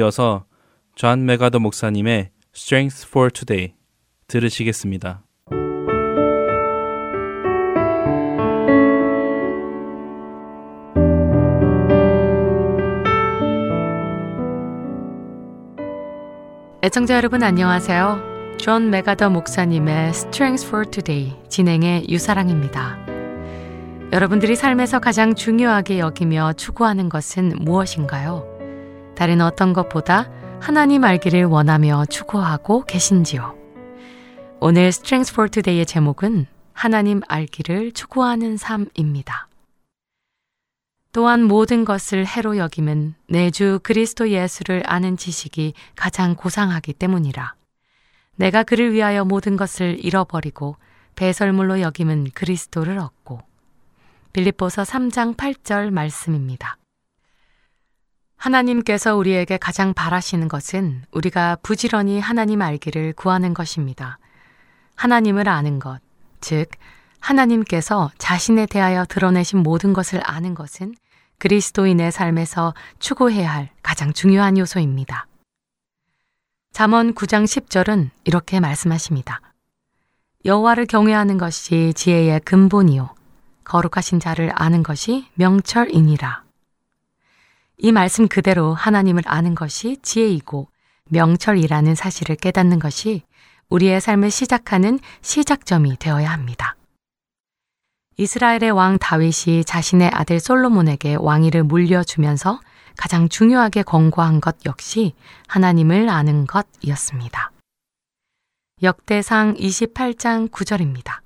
[0.00, 0.44] 이어서
[0.94, 3.74] 존 맥아더 목사님의 Strength for Today
[4.26, 5.22] 들으시겠습니다.
[16.82, 18.56] 애청자 여러분 안녕하세요.
[18.58, 22.98] 존 맥아더 목사님의 Strength for Today 진행의 유사랑입니다.
[24.12, 28.59] 여러분들이 삶에서 가장 중요하게 여기며 추구하는 것은 무엇인가요?
[29.20, 30.30] 다른 어떤 것보다
[30.62, 33.54] 하나님 알기를 원하며 추구하고 계신지요?
[34.60, 39.48] 오늘 Strength for Today의 제목은 하나님 알기를 추구하는 삶입니다.
[41.12, 47.52] 또한 모든 것을 해로 여김은 내 주 그리스도 예수를 아는 지식이 가장 고상하기 때문이라.
[48.36, 50.76] 내가 그를 위하여 모든 것을 잃어버리고
[51.16, 53.42] 배설물로 여김은 그리스도를 얻고
[54.32, 56.78] 빌립보서 3장 8절 말씀입니다.
[58.40, 64.18] 하나님께서 우리에게 가장 바라시는 것은 우리가 부지런히 하나님 알기를 구하는 것입니다.
[64.96, 66.00] 하나님을 아는 것,
[66.40, 66.70] 즉,
[67.20, 70.94] 하나님께서 자신에 대하여 드러내신 모든 것을 아는 것은
[71.38, 75.26] 그리스도인의 삶에서 추구해야 할 가장 중요한 요소입니다.
[76.72, 79.42] 잠언 9장 10절은 이렇게 말씀하십니다.
[80.46, 83.14] 여호와를 경외하는 것이 지혜의 근본이요
[83.64, 86.49] 거룩하신 자를 아는 것이 명철이니라.
[87.82, 90.68] 이 말씀 그대로 하나님을 아는 것이 지혜이고
[91.06, 93.22] 명철이라는 사실을 깨닫는 것이
[93.70, 96.76] 우리의 삶을 시작하는 시작점이 되어야 합니다.
[98.18, 102.60] 이스라엘의 왕 다윗이 자신의 아들 솔로몬에게 왕위를 물려주면서
[102.98, 105.14] 가장 중요하게 권고한 것 역시
[105.48, 107.50] 하나님을 아는 것이었습니다.
[108.82, 111.20] 역대상 28장 9절입니다.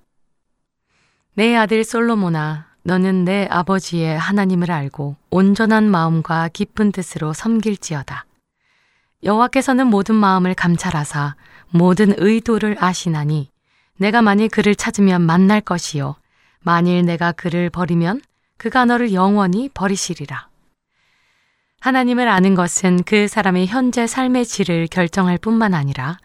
[1.35, 8.26] 내 아들 솔로몬아, 너는 내 아버지의 하나님을 알고 온전한 마음과 깊은 뜻으로 섬길지어다.
[9.22, 11.35] 여호와께서는 모든 마음을 감찰하사
[11.70, 13.51] 모든 의도를 아시나니
[13.97, 16.16] 내가 만일 그를 찾으면 만날 것이요
[16.61, 18.20] 만일 내가 그를 버리면
[18.59, 20.49] 그가 너를 영원히 버리시리라.
[21.80, 26.18] 하나님을 아는 것은 그 사람의 현재 삶의 질을 결정할 뿐만 아니라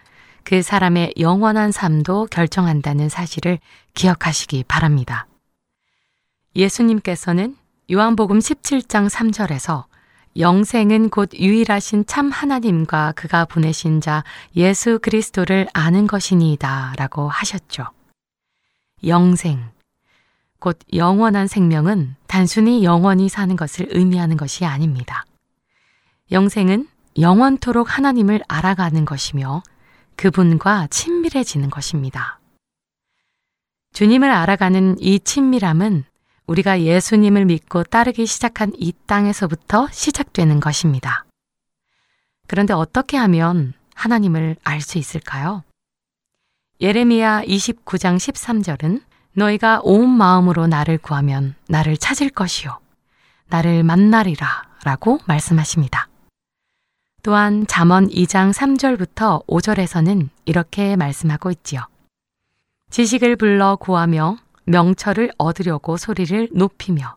[0.43, 3.59] 그 사람의 영원한 삶도 결정한다는 사실을
[3.93, 5.28] 기억하시기 바랍니다.
[6.59, 7.55] 예수님께서는
[7.89, 9.85] 요한복음 17장 3절에서
[10.37, 14.25] 영생은 곧 유일하신 참 하나님과 그가 보내신 자
[14.57, 17.85] 예수 그리스도를 아는 것이니이다 라고 하셨죠.
[19.05, 19.63] 영생,
[20.59, 25.23] 곧 영원한 생명은 단순히 영원히 사는 것을 의미하는 것이 아닙니다.
[26.31, 29.63] 영생은 영원토록 하나님을 알아가는 것이며
[30.17, 32.39] 그분과 친밀해지는 것입니다.
[33.93, 36.03] 주님을 알아가는 이 친밀함은
[36.49, 41.25] 우리가 예수님을 믿고 따르기 시작한 이 땅에서부터 시작되는 것입니다.
[42.47, 45.63] 그런데 어떻게 하면 하나님을 알 수 있을까요?
[46.81, 52.79] 예레미야 29장 13절은 너희가 온 마음으로 나를 구하면 나를 찾을 것이요.
[53.47, 56.07] 나를 만나리라 라고 말씀하십니다.
[57.21, 61.81] 또한 잠언 2장 3절부터 5절에서는 이렇게 말씀하고 있지요.
[62.89, 64.37] 지식을 불러 구하며
[64.69, 67.15] 명철을 얻으려고 소리를 높이며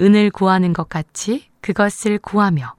[0.00, 2.74] 은을 구하는 것 같이 그것을 구하며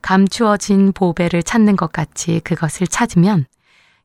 [0.00, 3.44] 감추어진 보배를 찾는 것 같이 그것을 찾으면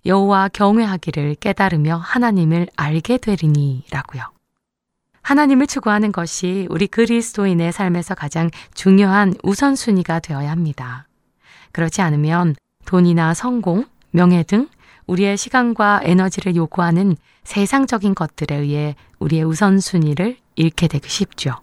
[0.05, 4.23] 여호와 경외하기를 깨달으며 하나님을 알게 되리니라고요.
[5.21, 11.07] 하나님을 추구하는 것이 우리 그리스도인의 삶에서 가장 중요한 우선순위가 되어야 합니다.
[11.71, 14.67] 그렇지 않으면 돈이나 성공, 명예 등
[15.07, 21.55] 우리의 시간과 에너지를 요구하는 세상적인 것들에 의해 우리의 우선순위를 잃게 되기 쉽죠.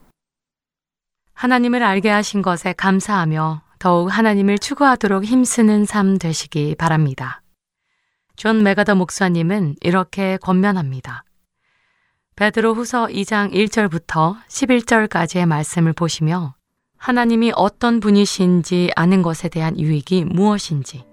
[1.34, 7.42] 하나님을 알게 하신 것에 감사하며 더욱 하나님을 추구하도록 힘쓰는 삶 되시기 바랍니다.
[8.36, 11.24] 존 맥아더 목사님은 이렇게 권면합니다.
[12.36, 16.54] 베드로 후서 2장 1절부터 11절까지의 말씀을 보시며
[16.96, 21.04] 하나님이 어떤 분이신지 아는 것에 대한 유익이 무엇인지,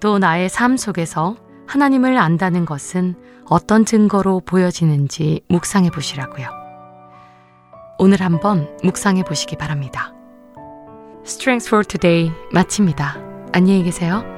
[0.00, 1.36] 또 나의 삶 속에서
[1.66, 3.14] 하나님을 안다는 것은
[3.48, 6.48] 어떤 증거로 보여지는지 묵상해 보시라고요.
[7.98, 10.12] 오늘 한번 묵상해 보시기 바랍니다.
[11.24, 13.16] Strength for Today 마칩니다.
[13.52, 14.37] 안녕히 계세요.